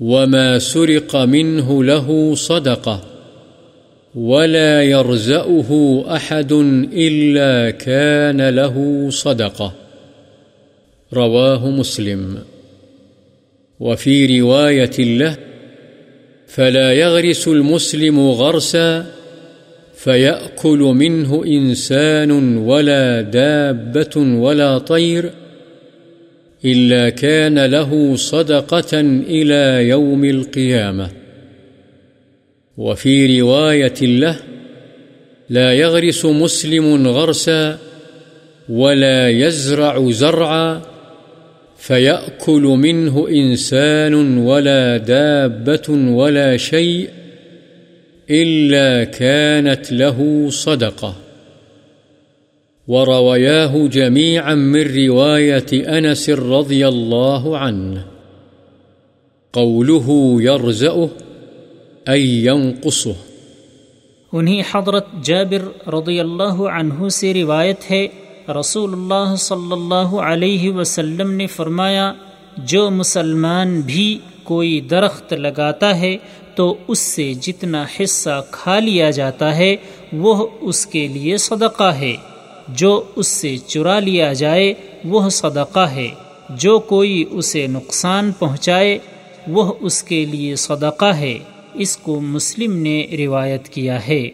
وما 0.00 0.58
سرق 0.58 1.16
منه 1.16 1.84
له 1.84 2.34
صدقة 2.34 3.04
ولا 4.14 4.82
يرزأه 4.82 6.04
أحد 6.16 6.52
إلا 6.92 7.70
كان 7.70 8.48
له 8.48 9.06
صدقة 9.10 9.72
رواه 11.12 11.70
مسلم۔ 11.70 12.55
وفي 13.80 14.40
رواية 14.40 14.98
له، 14.98 15.36
فلا 16.46 16.92
يغرس 16.92 17.48
المسلم 17.48 18.20
غرسا، 18.20 19.06
فيأكل 19.96 20.78
منه 20.78 21.44
إنسان 21.44 22.56
ولا 22.56 23.20
دابة 23.20 24.16
ولا 24.16 24.78
طير، 24.78 25.30
إلا 26.64 27.10
كان 27.10 27.64
له 27.64 28.16
صدقة 28.16 29.00
إلى 29.28 29.88
يوم 29.88 30.24
القيامة. 30.24 31.10
وفي 32.76 33.40
رواية 33.40 34.02
له، 34.02 34.36
لا 35.50 35.72
يغرس 35.72 36.24
مسلم 36.24 37.08
غرسا، 37.08 37.78
ولا 38.68 39.30
يزرع 39.30 40.10
زرعا 40.10 40.95
فيأكل 41.76 42.62
منه 42.62 43.28
إنسان 43.28 44.38
ولا 44.38 44.96
دابة 44.96 45.88
ولا 45.90 46.56
شيء 46.56 47.08
إلا 48.30 49.04
كانت 49.04 49.92
له 49.92 50.46
صدقة 50.50 51.16
وروياه 52.88 53.86
جميعا 53.88 54.54
من 54.54 55.06
رواية 55.06 55.98
أنس 55.98 56.30
رضي 56.30 56.88
الله 56.88 57.58
عنه 57.58 58.04
قوله 59.52 60.36
يرزأه 60.42 61.08
أي 62.08 62.44
ينقصه 62.44 63.16
انہیں 64.32 64.62
حضرت 64.70 65.06
جابر 65.22 65.88
رضی 65.88 66.20
اللہ 66.20 66.60
عنہ 66.72 67.08
سے 67.08 67.34
روایت 67.34 67.90
ہے 67.90 68.06
رسول 68.48 68.92
اللہ 68.92 69.36
صلی 69.36 69.72
اللہ 69.72 70.16
علیہ 70.16 70.70
وسلم 70.70 71.30
نے 71.30 71.46
فرمایا، 71.46 72.12
جو 72.56 72.90
مسلمان 72.90 73.80
بھی 73.80 74.18
کوئی 74.44 74.80
درخت 74.80 75.32
لگاتا 75.32 75.98
ہے، 75.98 76.16
تو 76.54 76.74
اس 76.88 76.98
سے 76.98 77.34
جتنا 77.34 77.84
حصہ 78.00 78.44
کھا 78.50 78.78
لیا 78.78 79.10
جاتا 79.10 79.56
ہے، 79.56 79.76
وہ 80.12 80.46
اس 80.60 80.86
کے 80.86 81.08
لیے 81.08 81.36
صدقہ 81.36 81.92
ہے۔ 81.92 82.16
جو 82.68 83.02
اس 83.16 83.28
سے 83.28 83.56
چرا 83.58 83.98
لیا 83.98 84.32
جائے، 84.32 84.74
وہ 85.04 85.28
صدقہ 85.28 85.80
ہے۔ 85.80 86.08
جو 86.50 86.78
کوئی 86.78 87.24
اسے 87.30 87.66
نقصان 87.66 88.32
پہنچائے، 88.38 88.98
وہ 89.48 89.72
اس 89.80 90.02
کے 90.02 90.24
لیے 90.24 90.56
صدقہ 90.56 91.04
ہے۔ 91.04 91.38
اس 91.74 91.96
کو 91.96 92.20
مسلم 92.20 92.76
نے 92.76 93.06
روایت 93.18 93.68
کیا 93.68 94.08
ہے۔ 94.08 94.28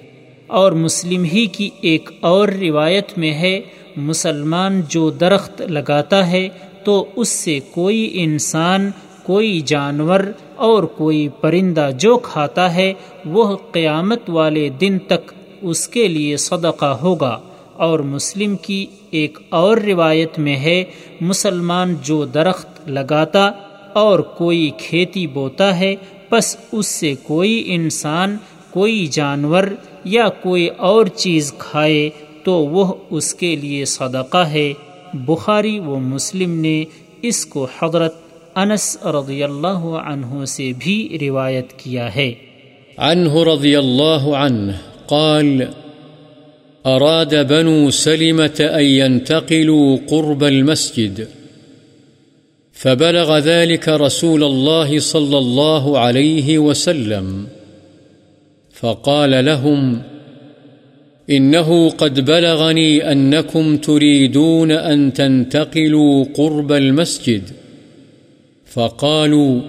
اور 0.46 0.72
مسلم 0.72 1.24
ہی 1.24 1.46
کی 1.46 1.70
ایک 1.80 2.10
اور 2.20 2.48
روایت 2.48 3.18
میں 3.18 3.32
ہے 3.32 3.60
مسلمان 3.97 4.82
جو 4.88 5.11
درخت 5.11 5.61
لگاتا 5.61 6.30
ہے 6.30 6.49
تو 6.84 7.07
اس 7.16 7.28
سے 7.28 7.59
کوئی 7.70 8.11
انسان، 8.12 8.90
کوئی 9.22 9.61
جانور 9.61 10.20
اور 10.57 10.82
کوئی 10.82 11.28
پرندہ 11.40 11.90
جو 11.99 12.16
کھاتا 12.16 12.74
ہے، 12.74 12.93
وہ 13.24 13.57
قیامت 13.72 14.30
والے 14.30 14.68
دن 14.68 14.99
تک 15.07 15.32
اس 15.62 15.88
کے 15.88 16.09
لیے 16.09 16.36
صدقہ 16.36 16.99
ہوگا۔ 17.03 17.38
اور 17.72 17.99
مسلم 17.99 18.57
کی 18.57 18.86
ایک 19.11 19.38
اور 19.49 19.76
روایت 19.76 20.38
میں 20.38 20.57
ہے، 20.57 20.84
مسلمان 21.20 21.95
جو 22.03 22.24
درخت 22.24 22.88
لگاتا 22.88 23.51
اور 23.93 24.18
کوئی 24.18 24.70
کھیتی 24.78 25.26
بوتا 25.26 25.78
ہے 25.78 25.97
بس 26.30 26.57
اس 26.72 26.86
سے 26.86 27.14
کوئی 27.22 27.62
انسان، 27.66 28.36
کوئی 28.70 29.07
جانور 29.07 29.64
یا 30.05 30.28
کوئی 30.28 30.68
اور 30.68 31.07
چیز 31.07 31.55
کھائے 31.59 32.11
تو 32.45 32.53
وہ 32.53 32.95
اس 33.11 33.34
کے 33.34 33.57
لیے 33.57 33.84
صدقہ 33.84 34.38
ہے۔ 34.38 34.72
بخاری 35.14 35.78
و 35.78 35.99
مسلم 35.99 36.61
نے 36.61 36.84
اس 37.22 37.47
کو 37.47 37.66
حضرت 37.78 38.14
انس 38.55 39.07
رضی 39.07 39.43
اللہ 39.43 40.01
عنہ 40.07 40.45
سے 40.45 40.72
بھی 40.78 41.18
روایت 41.20 41.72
کیا 41.72 42.14
ہے۔ 42.14 42.32
عنه 42.99 43.55
رضی 43.55 43.76
اللہ 43.76 44.28
عنہ 44.28 44.72
قال 45.07 45.62
أراد 46.84 47.34
بنو 47.49 47.90
سلمة 47.90 48.78
أن 48.78 48.84
ينتقلوا 48.84 49.97
قرب 50.09 50.45
المسجد، 50.45 51.20
فبلغ 52.74 53.38
ذلك 53.38 53.88
رسول 53.88 54.45
الله 54.45 54.99
صلى 54.99 55.36
الله 55.36 55.99
عليه 55.99 56.59
وسلم، 56.59 57.45
فقال 58.80 59.30
لهم 59.30 60.11
إنه 61.37 61.91
قد 61.91 62.20
بلغني 62.20 63.12
أنكم 63.12 63.76
تريدون 63.76 64.70
أن 64.70 65.12
تنتقلوا 65.12 66.24
قرب 66.35 66.72
المسجد. 66.72 67.43
فقالوا، 68.66 69.61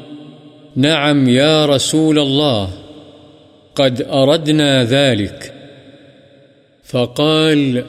نعم 0.75 1.29
يا 1.29 1.65
رسول 1.65 2.19
الله، 2.19 2.69
قد 3.75 4.01
أردنا 4.01 4.83
ذلك. 4.83 5.53
فقال، 6.83 7.83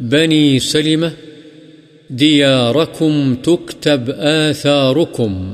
بني 0.00 0.58
سلمة، 0.58 1.12
دياركم 2.10 3.34
تكتب 3.34 4.10
آثاركم. 4.10 5.52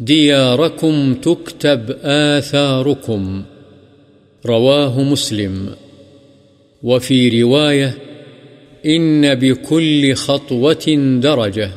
دياركم 0.00 1.14
تكتب 1.14 1.96
آثاركم. 2.02 3.42
رواه 4.46 5.02
مسلم. 5.02 5.68
وفي 6.82 7.42
رواية 7.42 7.94
إن 8.86 9.34
بكل 9.34 10.14
خطوة 10.14 11.18
درجة. 11.22 11.70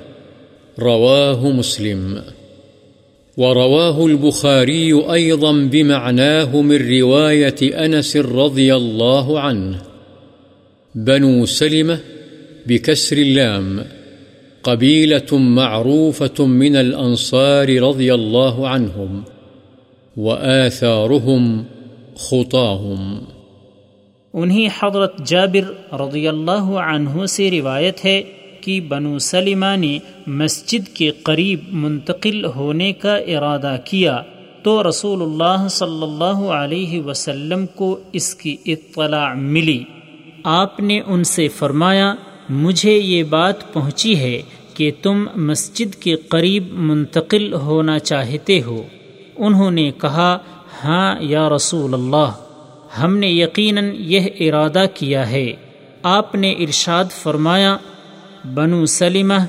رواه 0.80 1.52
مسلم. 1.52 2.22
ورواه 3.38 4.06
البخاري 4.06 4.94
أيضا 5.14 5.52
بمعناه 5.52 6.62
من 6.62 7.00
رواية 7.00 7.86
أنس 7.86 8.18
رضي 8.18 8.76
الله 8.76 9.40
عنه. 9.40 9.82
بنو 10.96 11.46
سلمة 11.46 12.00
بكسر 12.68 13.18
اللام. 13.18 13.86
قبيلة 14.64 15.38
معروفة 15.38 16.46
من 16.46 16.76
الأنصار 16.76 17.82
رضي 17.82 18.14
الله 18.14 18.68
عنهم. 18.68 19.24
وآثارهم 20.18 21.66
خطاهم. 22.16 23.33
انہیں 24.34 24.70
حضرت 24.84 25.26
جابر 25.26 25.96
رضی 25.96 26.28
اللہ 26.28 26.66
عنہ 26.92 27.26
سے 27.26 27.52
روایت 27.52 28.06
ہے 28.06 28.24
کہ 28.62 28.82
بنو 28.82 29.20
سلمہ 29.20 29.76
نے 29.76 30.00
مسجد 30.28 30.96
کے 30.96 31.12
قریب 31.12 31.60
منتقل 31.72 32.46
ہونے 32.46 32.94
کا 32.94 33.16
ارادہ 33.16 33.76
کیا 33.86 34.22
تو 34.64 34.90
رسول 34.90 35.22
اللہ 35.22 35.68
صلی 35.68 36.04
اللہ 36.04 36.52
علیہ 36.52 37.02
وسلم 37.02 37.66
کو 37.66 38.00
اس 38.14 38.36
کی 38.36 38.58
اطلاع 38.66 39.34
ملی۔ 39.34 39.84
آپ 40.44 40.80
نے 40.80 41.02
ان 41.08 41.24
سے 41.24 41.48
فرمایا، 41.48 42.16
مجھے 42.50 42.98
یہ 42.98 43.24
بات 43.24 43.74
پہنچی 43.74 44.20
ہے 44.20 44.42
کہ 44.74 44.92
تم 45.02 45.26
مسجد 45.36 45.96
کے 45.96 46.16
قریب 46.16 46.74
منتقل 46.74 47.54
ہونا 47.54 48.00
چاہتے 48.00 48.62
ہو۔ 48.62 48.84
انہوں 49.38 49.72
نے 49.72 49.92
کہا 50.02 50.38
ہاں 50.84 51.16
یا 51.20 51.50
رسول 51.50 51.94
اللہ۔ 51.94 52.32
ہم 53.02 53.18
نے 53.18 53.28
یقیناً 53.28 53.92
یہ 53.98 54.22
ارادہ 54.40 54.86
کیا 54.94 55.30
ہے۔ 55.32 55.54
آپ 56.04 56.36
نے 56.36 56.52
ارشاد 56.52 57.06
فرمایا، 57.12 57.78
بنو 58.54 58.86
سلمہ 58.86 59.46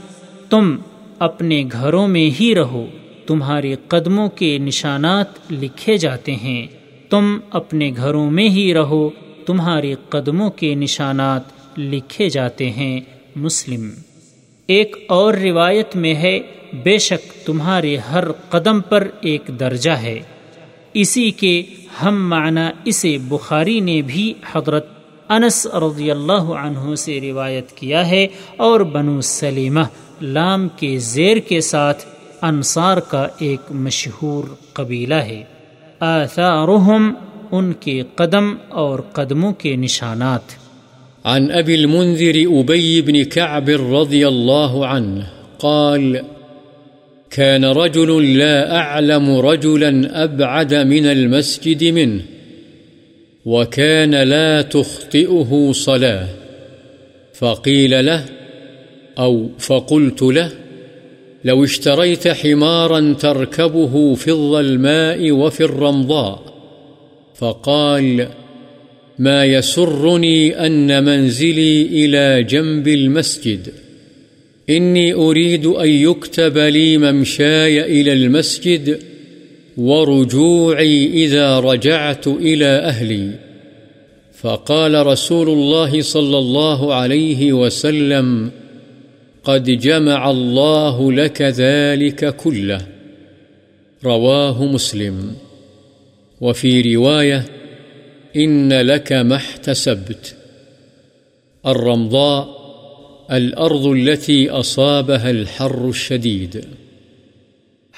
تم 0.51 0.77
اپنے 1.19 1.65
گھروں 1.73 2.09
میں 2.09 2.31
ہی 2.41 2.55
رہو۔ 2.55 2.87
تمہارے 3.27 3.75
قدموں 3.89 4.29
کے 4.29 4.59
نشانات 4.59 5.53
لکھے 5.53 5.97
جاتے 5.97 6.35
ہیں۔ 6.35 6.67
تم 7.11 7.39
اپنے 7.51 7.91
گھروں 7.97 8.31
میں 8.31 8.49
ہی 8.49 8.75
رہو۔ 8.75 9.11
تمہارے 9.47 9.95
قدموں 10.09 10.51
کے 10.51 10.75
نشانات 10.75 11.43
لکھے 11.79 12.29
جاتے 12.29 12.71
ہیں۔ 12.71 13.01
مسلم۔ 13.37 13.91
ایک 14.67 14.97
اور 15.09 15.35
روایت 15.35 15.97
میں 15.97 16.15
ہے، 16.15 16.41
بے 16.83 16.99
شک 16.99 17.47
تمہارے 17.47 17.97
ہر 17.97 18.33
قدم 18.33 18.81
پر 18.81 19.09
ایک 19.21 19.43
درجہ 19.61 19.91
ہے۔ 19.91 20.21
اسی 20.95 21.31
کے 21.31 21.63
ہم 22.03 22.31
معنی 22.31 22.61
اسے 22.85 23.19
بخاری 23.29 23.81
نے 23.81 24.03
بھی 24.03 24.35
حضرت 24.53 24.87
انس 25.29 25.67
رضی 25.67 26.11
اللہ 26.11 26.33
عنہ 26.33 26.95
سے 26.95 27.21
روایت 27.21 27.73
کیا 27.73 28.07
ہے 28.09 28.27
اور 28.57 28.81
بنو 28.81 29.21
سلیمہ 29.21 29.81
لام 30.23 30.69
کے 30.69 30.99
زیر 30.99 31.37
کے 31.37 31.61
ساتھ 31.61 32.05
انصار 32.43 32.97
کا 32.97 33.27
ایک 33.39 33.61
مشہور 33.71 34.45
قبیلہ 34.73 35.15
ہے۔ 35.15 35.43
آثارہم 36.01 37.15
ان 37.53 37.73
کے 37.73 38.03
قدم 38.15 38.55
اور 38.69 38.99
قدموں 39.13 39.53
کے 39.53 39.77
نشانات۔ 39.77 40.43
عن 41.25 41.47
ابی 41.55 41.75
المنذر 41.75 42.39
ابی 42.59 43.03
بن 43.03 43.25
کعب 43.31 43.71
رضی 43.71 44.25
اللہ 44.25 44.77
عنہ 44.87 45.21
قال 45.59 46.17
كان 47.35 47.65
رجل 47.65 48.39
لا 48.39 48.77
أعلم 48.77 49.37
رجلا 49.37 50.25
أبعد 50.25 50.75
من 50.75 51.07
المسجد 51.07 51.85
منه، 51.85 52.23
وكان 53.45 54.15
لا 54.15 54.63
تخطئه 54.63 55.73
صلاة. 55.73 56.29
فقيل 57.35 58.07
له، 58.07 58.25
أو 59.19 59.49
فقلت 59.59 60.23
له، 60.23 60.51
لو 61.45 61.65
اشتريت 61.65 62.29
حمارا 62.29 63.13
تركبه 63.13 64.15
في 64.15 64.31
الظلماء 64.31 65.31
وفي 65.31 65.65
الرمضاء. 65.65 66.55
فقال، 67.35 68.29
ما 69.19 69.45
يسرني 69.45 70.67
أن 70.67 71.05
منزلي 71.05 71.83
إلى 71.83 72.43
جنب 72.43 72.89
المسجد. 72.89 73.84
إني 74.71 75.15
أريد 75.15 75.67
أن 75.67 75.89
يكتب 75.89 76.59
لي 76.59 76.99
ممشاي 76.99 78.01
إلى 78.01 78.13
المسجد 78.13 79.01
ورجوعي 79.77 81.07
إذا 81.07 81.61
رجعت 81.61 82.27
إلى 82.27 82.67
أهلي. 82.67 83.31
فقال 84.41 85.07
رسول 85.07 85.49
الله 85.49 86.03
صلى 86.03 86.39
الله 86.39 86.95
عليه 86.95 87.53
وسلم، 87.53 88.51
قد 89.45 89.65
جمع 89.65 90.31
الله 90.31 91.13
لك 91.13 91.43
ذلك 91.43 92.37
كله. 92.37 92.87
رواه 94.05 94.65
مسلم. 94.65 95.33
وفي 96.41 96.95
رواية، 96.95 97.45
إن 98.37 98.73
لك 98.73 99.13
ما 99.13 99.37
احتسبت. 99.37 100.37
الرمضاء 101.67 102.64
الأرض 103.29 103.87
التي 103.87 104.47
أصابها 104.63 105.27
الحر 105.27 105.85
الشديد. 105.85 106.57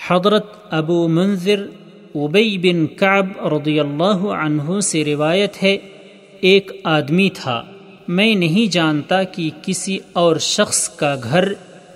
حضرت 0.09 0.47
ابو 0.71 1.09
منظر 1.09 1.67
ابئی 2.15 2.59
بن 2.59 2.87
کعب 2.87 3.49
رضی 3.55 3.81
اللہ 3.81 4.27
عنہ 4.45 4.81
سے 4.81 5.05
روایت 5.05 5.63
ہے، 5.63 5.77
ایک 6.41 6.73
آدمی 6.85 7.31
تھا۔ 7.35 7.65
میں 8.09 8.35
نہیں 8.35 8.73
جانتا 8.73 9.23
کہ 9.23 9.51
کسی 9.63 9.99
اور 10.13 10.37
شخص 10.37 10.89
کا 10.89 11.17
گھر 11.23 11.45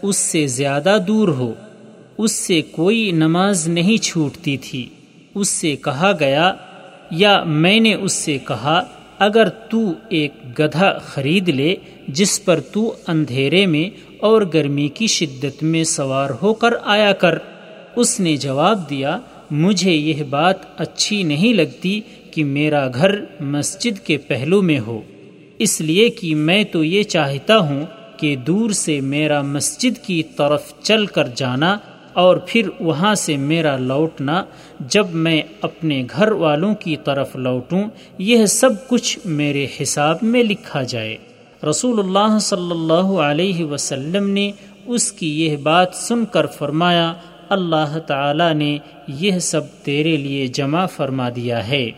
اس 0.02 0.16
سے 0.16 0.46
زیادہ 0.46 0.98
دور 1.08 1.28
ہو۔ 1.28 1.54
اس 2.18 2.32
سے 2.32 2.62
کوئی 2.62 3.10
نماز 3.12 3.68
نہیں 3.68 4.02
چھوٹتی 4.02 4.56
تھی۔ 4.56 4.88
اس 5.34 5.48
سے 5.48 5.76
کہا 5.76 6.12
گیا، 6.20 6.54
یا 7.10 7.42
میں 7.42 7.80
نے 7.80 7.94
اس 7.94 8.12
سے 8.12 8.38
کہا 8.48 8.82
اگر 9.20 9.48
تو 9.48 9.92
ایک 10.08 10.32
گدھا 10.58 10.98
خرید 10.98 11.48
لے، 11.48 11.76
جس 12.08 12.44
پر 12.44 12.60
تو 12.60 12.94
اندھیرے 13.06 13.66
میں 13.66 14.00
اور 14.18 14.42
گرمی 14.54 14.88
کی 14.88 15.06
شدت 15.06 15.62
میں 15.62 15.84
سوار 15.84 16.30
ہو 16.42 16.54
کر 16.54 16.74
آیا 16.82 17.12
کر۔ 17.12 17.38
اس 17.96 18.20
نے 18.20 18.36
جواب 18.36 18.90
دیا، 18.90 19.18
مجھے 19.50 19.92
یہ 19.92 20.22
بات 20.22 20.80
اچھی 20.80 21.22
نہیں 21.22 21.54
لگتی 21.54 22.00
کہ 22.30 22.44
میرا 22.44 22.88
گھر 22.94 23.24
مسجد 23.40 24.06
کے 24.06 24.16
پہلو 24.16 24.62
میں 24.62 24.78
ہو۔ 24.78 25.00
اس 25.58 25.80
لیے 25.80 26.08
کہ 26.08 26.34
میں 26.34 26.64
تو 26.64 26.84
یہ 26.84 27.02
چاہتا 27.02 27.58
ہوں 27.58 27.86
کہ 28.16 28.36
دور 28.36 28.70
سے 28.70 29.00
میرا 29.00 29.42
مسجد 29.42 30.06
کی 30.06 30.22
طرف 30.22 30.72
چل 30.82 31.06
کر 31.06 31.28
جانا 31.34 31.78
اور 32.12 32.36
پھر 32.46 32.68
وہاں 32.80 33.14
سے 33.14 33.36
میرا 33.36 33.76
لوٹنا 33.76 34.44
جب 34.80 35.06
میں 35.12 35.42
اپنے 35.62 36.04
گھر 36.16 36.32
والوں 36.32 36.74
کی 36.74 36.96
طرف 36.96 37.36
لوٹوں، 37.36 37.82
یہ 38.18 38.46
سب 38.46 38.88
کچھ 38.88 39.18
میرے 39.24 39.66
حساب 39.82 40.16
میں 40.22 40.42
لکھا 40.42 40.82
جائے۔ 40.82 41.16
رسول 41.70 41.98
اللہ 41.98 42.38
صلی 42.38 42.70
اللہ 42.70 43.20
علیہ 43.20 43.64
وسلم 43.64 44.30
نے 44.30 44.52
اس 44.86 45.12
کی 45.12 45.44
یہ 45.44 45.56
بات 45.56 45.94
سن 45.94 46.24
کر 46.24 46.46
فرمایا، 46.46 47.14
اللہ 47.48 47.98
تعالی 48.06 48.54
نے 48.54 48.78
یہ 49.08 49.38
سب 49.38 49.60
تیرے 49.82 50.16
لیے 50.16 50.46
جمع 50.46 50.86
فرما 50.86 51.28
دیا 51.36 51.68
ہے۔ 51.68 51.90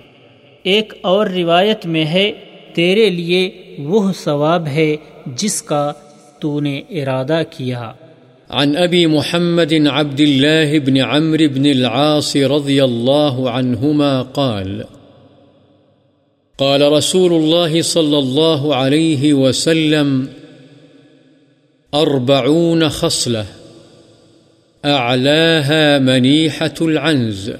ایک 0.62 0.92
اور 1.02 1.26
روایت 1.26 1.86
میں 1.86 2.04
ہے، 2.04 2.32
تیرے 2.74 3.10
لیے 3.10 3.76
وہ 3.78 4.12
ثواب 4.12 4.66
ہے 4.66 4.96
جس 5.26 5.62
کا 5.62 5.92
تو 6.38 6.60
نے 6.60 6.82
ارادہ 6.90 7.42
کیا۔ 7.50 7.92
عن 8.52 8.76
أبي 8.76 9.06
محمد 9.06 9.86
عبد 9.86 10.20
الله 10.20 10.78
بن 10.78 10.98
عمرو 10.98 11.48
بن 11.48 11.66
العاص 11.66 12.36
رضي 12.36 12.84
الله 12.84 13.50
عنهما 13.50 14.22
قال 14.22 14.84
قال 16.58 16.92
رسول 16.92 17.32
الله 17.32 17.82
صلى 17.82 18.18
الله 18.18 18.74
عليه 18.74 19.34
وسلم، 19.34 20.28
أربعون 21.94 22.88
خصلة، 22.88 23.46
أعلاها 24.84 25.98
منيحة 25.98 26.74
العنز، 26.80 27.52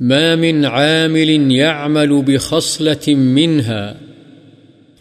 ما 0.00 0.36
من 0.36 0.64
عامل 0.64 1.52
يعمل 1.52 2.22
بخصلة 2.22 3.14
منها، 3.14 3.96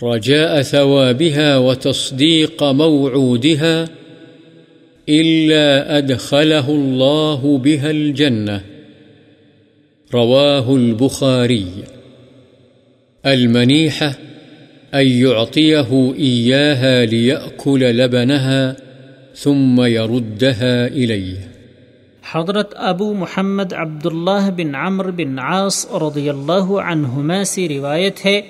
رجاء 0.04 0.62
ثوابها 0.62 1.58
وتصديق 1.58 2.64
موعودها 2.64 4.03
إلا 5.12 6.00
أدخله 6.00 6.68
الله 6.68 7.58
بها 7.58 7.90
الجنة. 7.90 8.60
رواه 10.14 10.76
البخاري. 10.76 11.70
المنيحة 13.26 14.12
أن 14.94 15.08
يعطيه 15.08 15.96
إياها 16.20 17.06
ليأكل 17.06 17.80
لبنها 17.80 18.74
ثم 19.36 19.86
يردها 19.86 20.88
إليه. 20.94 21.40
حضرت 22.32 22.74
ابو 22.78 23.14
محمد 23.14 23.74
عبداللہ 23.74 24.50
بن 24.56 24.76
عمر 24.76 25.12
بن 25.12 25.40
عاص 25.40 25.86
رضی 25.92 26.30
اللہ 26.30 26.72
عنہما 26.72 27.44
سے 27.44 27.70
روایت 27.70 28.26
ہے، 28.26 28.42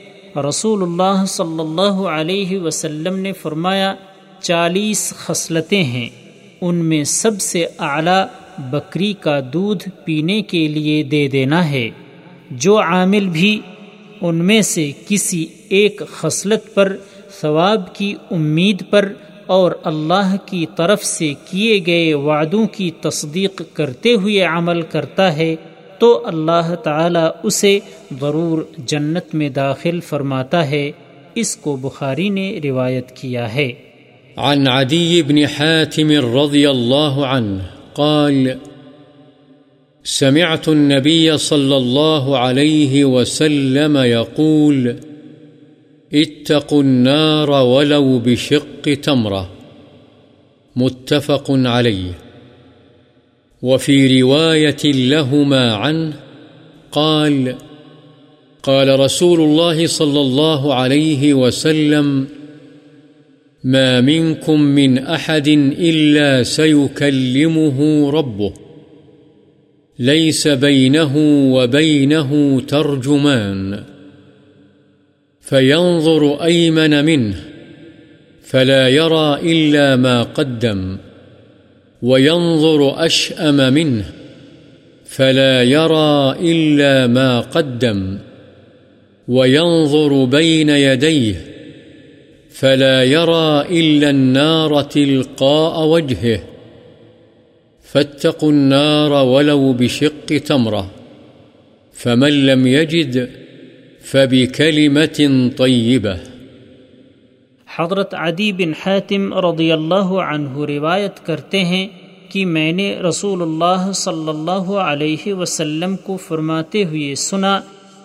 رسول 0.49 0.83
اللہ 0.83 1.25
صلی 1.25 1.59
اللہ 1.59 2.07
علیہ 2.07 2.59
وسلم 2.59 3.19
نے 3.19 3.31
فرمایا، 3.31 3.95
چالیس 4.41 5.13
خصلتیں 5.17 5.83
ہیں۔ 5.83 6.22
ان 6.65 6.75
میں 6.75 7.03
سب 7.03 7.41
سے 7.41 7.65
اعلیٰ 7.79 8.25
بکری 8.57 9.13
کا 9.13 9.39
دودھ 9.53 9.89
پینے 10.05 10.41
کے 10.41 10.67
لیے 10.67 11.03
دے 11.03 11.27
دینا 11.27 11.69
ہے۔ 11.69 11.89
جو 12.51 12.79
عامل 12.79 13.27
بھی، 13.27 13.61
ان 14.21 14.35
میں 14.35 14.61
سے 14.61 14.91
کسی 15.07 15.47
ایک 15.69 16.01
خصلت 16.07 16.73
پر، 16.73 16.95
ثواب 17.41 17.95
کی 17.95 18.15
امید 18.31 18.83
پر 18.89 19.13
اور 19.45 19.71
اللہ 19.83 20.35
کی 20.45 20.65
طرف 20.75 21.03
سے 21.03 21.33
کیے 21.51 21.79
گئے 21.87 22.13
وعدوں 22.13 22.67
کی 22.67 22.91
تصدیق 23.01 23.61
کرتے 23.73 24.13
ہوئے 24.13 24.41
عمل 24.41 24.81
کرتا 24.81 25.35
ہے، 25.35 25.55
تو 25.99 26.21
اللہ 26.25 26.75
تعالی 26.75 27.29
اسے 27.43 27.79
ضرور 28.19 28.61
جنت 28.77 29.35
میں 29.35 29.49
داخل 29.49 29.99
فرماتا 29.99 30.69
ہے۔ 30.69 30.91
اس 31.35 31.55
کو 31.55 31.75
بخاری 31.75 32.29
نے 32.29 32.59
روایت 32.63 33.11
کیا 33.11 33.55
ہے۔ 33.55 33.71
عن 34.37 34.67
عدي 34.67 35.21
بن 35.21 35.47
حاتم 35.47 36.11
رضي 36.37 36.69
الله 36.69 37.27
عنه 37.27 37.61
قال، 37.95 38.57
سمعت 40.03 40.69
النبي 40.69 41.37
صلى 41.37 41.77
الله 41.77 42.37
عليه 42.37 43.05
وسلم 43.05 43.97
يقول، 43.97 44.95
اتقوا 46.13 46.81
النار 46.81 47.51
ولو 47.51 48.19
بشق 48.19 48.93
تمرة. 49.03 49.49
متفق 50.75 51.45
عليه. 51.49 52.11
وفي 53.61 54.21
رواية 54.21 54.83
لهما 54.85 55.73
عنه 55.73 56.13
قال 56.91 57.55
قال 58.63 58.99
رسول 58.99 59.41
الله 59.41 59.87
صلى 59.87 60.21
الله 60.21 60.73
عليه 60.73 61.33
وسلم 61.33 62.27
ما 63.63 64.01
منكم 64.01 64.61
من 64.61 64.97
أحد 64.97 65.47
إلا 65.79 66.43
سيكلمه 66.43 68.09
ربه. 68.09 68.53
ليس 69.99 70.47
بينه 70.47 71.17
وبينه 71.53 72.61
ترجمان. 72.61 73.83
فينظر 75.41 76.43
أيمن 76.43 77.05
منه، 77.05 77.35
فلا 78.41 78.87
يرى 78.87 79.39
إلا 79.43 79.95
ما 79.95 80.23
قدم. 80.23 80.97
وينظر 82.01 83.05
أشأم 83.05 83.73
منه، 83.73 84.05
فلا 85.05 85.63
يرى 85.63 86.35
إلا 86.41 87.07
ما 87.07 87.39
قدم. 87.39 88.17
وينظر 89.27 90.25
بين 90.25 90.69
يديه 90.69 91.52
فلا 92.59 93.03
يرى 93.03 93.79
إلا 93.79 94.09
النار 94.09 94.81
تلقاء 94.81 95.87
وجهه. 95.87 96.39
فاتقوا 97.91 98.51
النار 98.51 99.11
ولو 99.11 99.73
بشق 99.73 100.33
تمرة 100.47 100.81
فمن 101.93 102.45
لم 102.45 102.67
يجد 102.67 103.29
فبكلمة 104.05 105.49
طيبة. 105.57 106.15
حضرت 107.75 108.13
عدی 108.13 108.51
بن 108.51 108.71
حاتم 108.85 109.33
رضی 109.33 109.71
اللہ 109.71 110.11
عنہ 110.25 110.57
روایت 110.57 111.25
کرتے 111.25 111.63
ہیں 111.63 111.87
کہ 112.29 112.45
میں 112.45 112.71
نے 112.71 112.95
رسول 112.95 113.41
اللہ 113.41 113.91
صلی 113.91 114.29
اللہ 114.29 114.71
علیہ 114.71 115.33
وسلم 115.33 115.95
کو 115.95 116.17
فرماتے 116.17 116.83
ہوئے 116.83 117.15
سنا، 117.15 117.61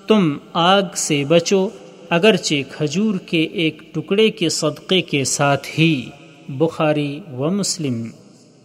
تم 0.08 0.36
آگ 0.52 0.82
سے 0.94 1.24
بچو 1.24 1.68
اگرچہ 2.10 2.62
کھجور 2.70 3.14
کے 3.18 3.42
ایک 3.42 3.82
ٹکڑے 3.94 4.28
کے 4.30 4.48
صدقے 4.48 5.00
کے 5.00 5.24
ساتھ 5.24 5.66
ہی 5.78 6.04
بخاری 6.48 7.20
و 7.38 7.50
مسلم 7.50 8.02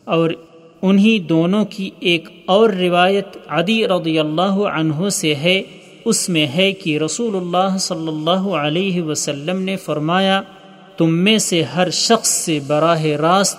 اور 0.06 0.30
انہی 0.82 1.20
دونوں 1.20 1.66
کی 1.66 1.90
ایک 2.00 2.30
اور 2.46 2.70
روایت 2.70 3.38
عدی 3.48 3.88
رضی 3.88 4.20
اللہ 4.20 4.60
عنہ 4.74 5.10
سے 5.10 5.36
ہے، 5.36 5.62
اس 6.06 6.30
میں 6.30 6.48
ہے 6.48 6.72
کہ 6.72 6.98
رسول 6.98 7.36
اللہ 7.36 7.78
صلی 7.78 8.08
اللہ 8.08 8.48
علیہ 8.56 9.02
وسلم 9.02 9.62
نے 9.62 9.76
فرمایا، 9.76 10.42
تم 10.98 11.18
میں 11.18 11.38
سے 11.38 11.62
ہر 11.64 11.90
شخص 11.90 12.30
سے 12.30 12.60
براہ 12.68 13.06
راست 13.06 13.58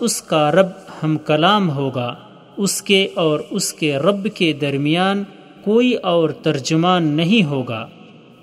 اس 0.00 0.22
کا 0.22 0.50
رب 0.52 0.68
ہم 1.02 1.16
کلام 1.16 1.70
ہوگا، 1.70 2.14
اس 2.56 2.82
کے 2.82 3.08
اور 3.14 3.40
اس 3.50 3.72
کے 3.72 3.96
رب 3.96 4.26
کے 4.34 4.52
درمیان 4.52 5.24
کوئی 5.64 5.94
اور 5.94 6.30
ترجمان 6.30 7.08
نہیں 7.08 7.44
ہوگا۔ 7.44 7.86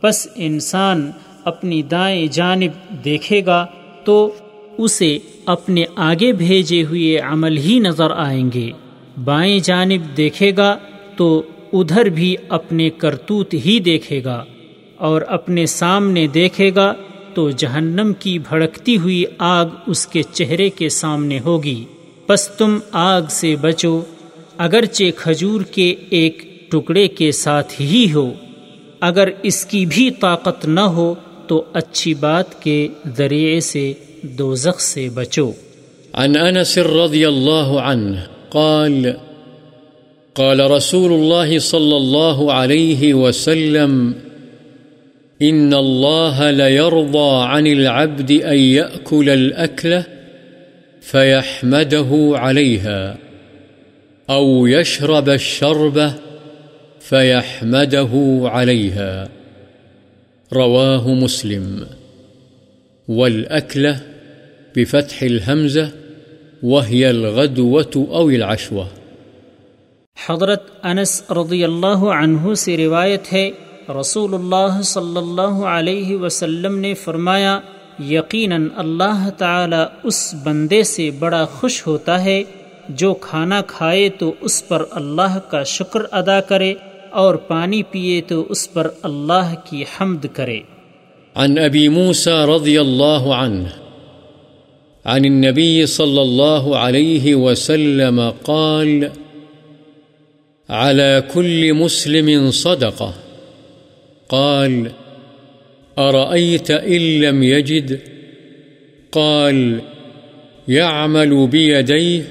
بس 0.04 0.28
انسان 0.36 1.12
اپنی 1.46 1.82
دائیں 1.82 2.28
جانب 2.28 3.04
دیکھے 3.06 3.46
گا 3.46 3.66
تو 4.04 4.32
اسے 4.78 5.20
اپنے 5.46 5.84
آگے 5.96 6.32
بھیجے 6.32 6.84
ہوئے 6.84 7.18
عمل 7.18 7.58
ہی 7.58 7.80
نظر 7.80 8.12
آئیں 8.12 8.50
گے۔ 8.54 8.72
بائیں 9.24 9.60
جانب 9.60 10.18
دیکھے 10.18 10.52
گا 10.58 10.78
تو 11.18 11.44
ادھر 11.74 12.06
بھی 12.06 12.36
اپنے 12.50 12.90
کرتوت 12.90 13.54
ہی 13.54 13.80
دیکھے 13.80 14.24
گا 14.24 14.46
اور 14.98 15.22
اپنے 15.22 15.66
سامنے 15.66 16.28
دیکھے 16.28 16.72
گا 16.76 16.94
تو 17.34 17.50
جہنم 17.50 18.14
کی 18.20 18.40
بھڑکتی 18.40 18.98
ہوئی 18.98 19.24
آگ 19.38 19.66
اس 19.88 20.08
کے 20.08 20.24
چہرے 20.24 20.70
کے 20.70 20.90
سامنے 20.90 21.40
ہوگی۔ 21.40 21.86
پس 22.28 22.48
تم 22.48 22.80
آگ 22.92 23.22
سے 23.30 23.56
بچو، 23.62 24.02
اگرچہ 24.58 25.04
کھجور 25.18 25.62
کے 25.62 25.96
ایک 26.10 26.44
ٹکڑے 26.72 27.08
کے 27.08 27.32
ساتھ 27.32 27.82
ہی 27.82 28.14
ہو۔ 28.14 28.34
اگر 29.08 29.30
اس 29.44 29.66
کی 29.66 29.86
بھی 29.86 30.12
طاقت 30.12 30.66
نہ 30.66 30.86
ہو 30.96 31.14
تو 31.48 31.64
اچھی 31.74 32.14
بات 32.14 32.62
کے 32.62 32.88
ذریعے 33.18 33.60
سے 33.60 33.94
دوزخ 34.22 34.80
سے 34.82 35.10
بچو۔ 35.14 35.52
عن 36.14 36.38
انس 36.38 36.78
رضی 36.78 37.26
اللہ 37.26 37.72
عنہ 37.84 38.20
قال 38.50 39.06
قال 40.36 40.60
رسول 40.72 41.12
الله 41.14 41.58
صلى 41.60 41.98
الله 41.98 42.54
عليه 42.54 43.14
وسلم 43.14 43.98
إن 45.40 45.74
الله 45.74 46.52
ليرضى 46.52 47.32
عن 47.46 47.68
العبد 47.68 48.32
أن 48.32 48.58
يأكل 48.58 49.30
الأكلة 49.30 50.04
فيحمده 51.02 52.38
عليها 52.38 53.18
أو 54.30 54.68
يشرب 54.68 55.30
الشربة 55.30 56.14
فيحمده 57.08 58.14
عليها 58.50 59.30
رواه 60.52 61.14
مسلم 61.14 61.66
والأكلة 63.08 64.02
بفتح 64.76 65.24
الهمزة 65.24 65.92
وهي 66.64 67.10
الغدوة 67.10 67.96
أو 68.20 68.30
العشوة 68.30 68.86
حضرت 70.18 70.70
انس 70.84 71.32
رضی 71.32 71.64
اللہ 71.64 72.06
عنہ 72.14 72.54
سے 72.54 72.78
روایت 72.78 73.34
ہے 73.34 73.50
رسول 74.00 74.34
اللہ 74.34 74.82
صلی 74.82 75.18
اللہ 75.18 75.60
علیہ 75.74 76.18
وسلم 76.18 76.80
نے 76.80 76.94
فرمایا، 76.94 77.60
یقیناً 78.10 78.68
اللہ 78.78 79.30
تعالی 79.38 79.84
اس 80.04 80.24
بندے 80.44 80.84
سے 80.84 81.10
بڑا 81.20 81.44
خوش 81.46 81.88
ہوتا 81.88 82.24
ہے 82.24 82.44
جو 82.90 83.14
کھانا 83.14 83.62
کھائے 83.68 84.10
تو 84.10 84.34
اس 84.42 84.68
پر 84.68 84.86
اللہ 84.92 85.38
کا 85.50 85.64
شکر 85.64 86.02
ادا 86.12 86.42
کرے۔ 86.42 86.74
اور 87.14 87.36
پانی 87.36 87.84
پیے 87.84 88.22
تو 88.22 88.46
اس 88.50 88.74
پر 88.74 88.88
اللہ 89.04 89.54
کی 89.70 89.84
حمد 89.84 90.26
کرے۔ 90.34 90.60
عن 91.36 91.58
ابی 91.58 91.88
موسى 91.88 92.46
رضی 92.56 92.78
اللہ 92.78 93.24
عنہ، 93.44 93.68
عن 95.06 95.26
النبي 95.26 95.86
صلى 95.86 96.22
الله 96.22 96.78
عليه 96.78 97.36
وسلم 97.36 98.22
قال 98.42 99.04
على 100.70 101.20
كل 101.34 101.74
مسلم 101.74 102.52
صدقة 102.52 103.12
قال 104.28 104.88
أرأيت 105.98 106.72
إن 106.72 107.02
لم 107.22 107.44
يجد 107.44 107.98
قال 109.12 109.78
يعمل 110.68 111.48
بيديه 111.48 112.22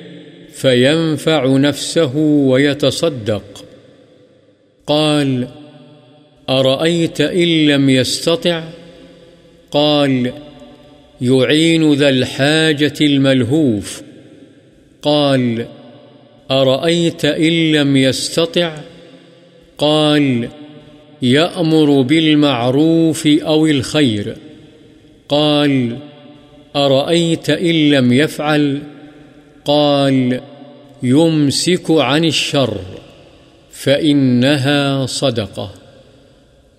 فينفع 0.54 1.46
نفسه 1.46 2.16
ويتصدق 2.50 3.51
قال، 4.86 5.48
أرأيت 6.48 7.20
إن 7.20 7.66
لم 7.66 7.90
يستطع؟ 7.90 8.64
قال، 9.70 10.32
يعين 11.20 11.92
ذا 11.92 12.08
الحاجة 12.08 12.94
الملهوف. 13.00 14.02
قال، 15.02 15.66
أرأيت 16.50 17.24
إن 17.24 17.72
لم 17.72 17.96
يستطع؟ 17.96 18.78
قال، 19.78 20.48
يأمر 21.22 22.02
بالمعروف 22.02 23.26
أو 23.26 23.66
الخير. 23.66 24.36
قال، 25.28 25.96
أرأيت 26.76 27.50
إن 27.50 27.90
لم 27.90 28.12
يفعل؟ 28.12 28.82
قال، 29.64 30.40
يمسك 31.02 31.90
عن 31.90 32.24
الشر. 32.24 33.01
فإنها 33.84 35.06
صدقة 35.08 35.66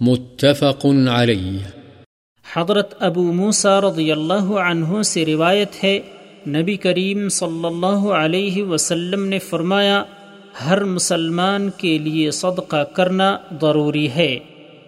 متفق 0.01 0.85
عليه۔ 1.09 1.57
حضرت 2.53 2.93
ابو 2.99 3.23
موسیٰ 3.23 3.79
رضی 3.79 4.11
اللہ 4.11 4.43
عنہ 4.43 5.01
سے 5.01 5.25
روایت 5.25 5.83
ہے، 5.83 5.99
نبی 6.47 6.75
کریم 6.75 7.29
صلی 7.29 7.65
اللہ 7.65 8.09
علیہ 8.09 8.63
وسلم 8.63 9.25
نے 9.25 9.39
فرمایا، 9.39 10.03
ہر 10.65 10.83
مسلمان 10.83 11.69
کے 11.77 11.97
لیے 11.97 12.31
صدقہ 12.31 12.83
کرنا 12.83 13.37
ضروری 13.61 14.09
ہے۔ 14.09 14.39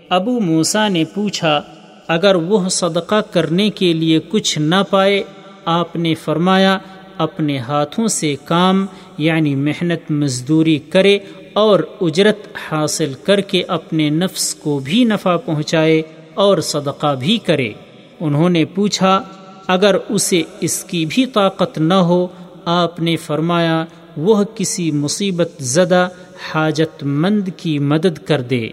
ابو 0.10 0.40
موسا 0.40 0.88
نے 0.88 1.04
پوچھا، 1.06 1.62
اگر 2.08 2.36
وہ 2.36 2.70
صدقہ 2.70 3.22
کرنے 3.32 3.70
کے 3.70 3.94
لیے 3.94 4.20
کچھ 4.30 4.60
نہ 4.60 4.84
پائے، 4.90 5.24
آپ 5.66 5.96
نے 5.96 6.14
فرمایا، 6.14 6.78
اپنے 7.18 7.58
ہاتھوں 7.58 8.08
سے 8.08 8.36
کام 8.46 8.86
یعنی 9.18 9.56
محنت 9.56 10.12
مزدوری 10.12 10.80
کرے 10.80 11.20
اور 11.56 11.80
اجرت 12.02 12.48
حاصل 12.72 13.14
کر 13.24 13.42
کے 13.42 13.64
اپنے 13.68 14.10
نفس 14.10 14.56
کو 14.56 14.80
بھی 14.84 15.04
نفع 15.04 15.38
پہنچائے 15.38 16.02
اور 16.34 16.58
صدقہ 16.58 17.16
بھی 17.16 17.38
کرے۔ 17.38 17.72
انہوں 18.20 18.50
نے 18.50 18.66
پوچھا، 18.66 19.22
اگر 19.68 19.96
اسے 20.10 20.42
اس 20.60 20.84
کی 20.84 21.06
بھی 21.06 21.26
طاقت 21.26 21.78
نہ 21.78 21.94
ہو، 21.94 22.28
آپ 22.66 23.00
نے 23.00 23.16
فرمایا، 23.16 23.86
وہ 24.18 24.44
کسی 24.56 24.92
مصیبت 24.92 25.52
زدہ، 25.60 26.08
حاجت 26.52 27.04
مند 27.04 27.50
کی 27.58 27.80
مدد 27.80 28.18
کر 28.26 28.42
دے۔ 28.42 28.70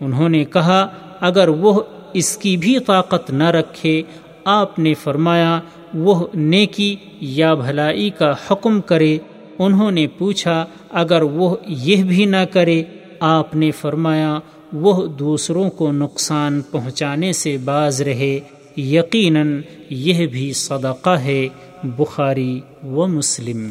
انہوں 0.00 0.28
نے 0.28 0.44
کہا، 0.44 0.86
اگر 1.20 1.48
وہ 1.48 1.80
اس 2.12 2.36
کی 2.36 2.56
بھی 2.56 2.78
طاقت 2.78 3.30
نہ 3.30 3.50
رکھے، 3.50 4.02
آپ 4.44 4.78
نے 4.78 4.94
فرمایا، 4.94 5.60
وہ 5.94 6.26
نیکی 6.34 6.96
یا 7.20 7.54
بھلائی 7.54 8.10
کا 8.10 8.32
حکم 8.50 8.80
کرے۔ 8.80 9.18
انہوں 9.58 9.90
نے 9.90 10.06
پوچھا، 10.06 10.64
اگر 10.90 11.22
وہ 11.22 11.56
یہ 11.68 12.04
بھی 12.04 12.24
نہ 12.24 12.44
کرے، 12.52 12.82
آپ 13.20 13.56
نے 13.56 13.70
فرمایا، 13.70 14.38
وہ 14.72 15.06
دوسروں 15.06 15.70
کو 15.70 15.92
نقصان 15.92 16.62
پہنچانے 16.70 17.32
سے 17.32 17.56
باز 17.56 18.02
رہے، 18.02 18.38
یقیناً 18.76 19.60
یہ 19.90 20.26
بھی 20.26 20.52
صدقہ 20.52 21.10
ہے، 21.10 21.48
بخاری 21.82 22.60
و 22.82 23.06
مسلم۔ 23.06 23.68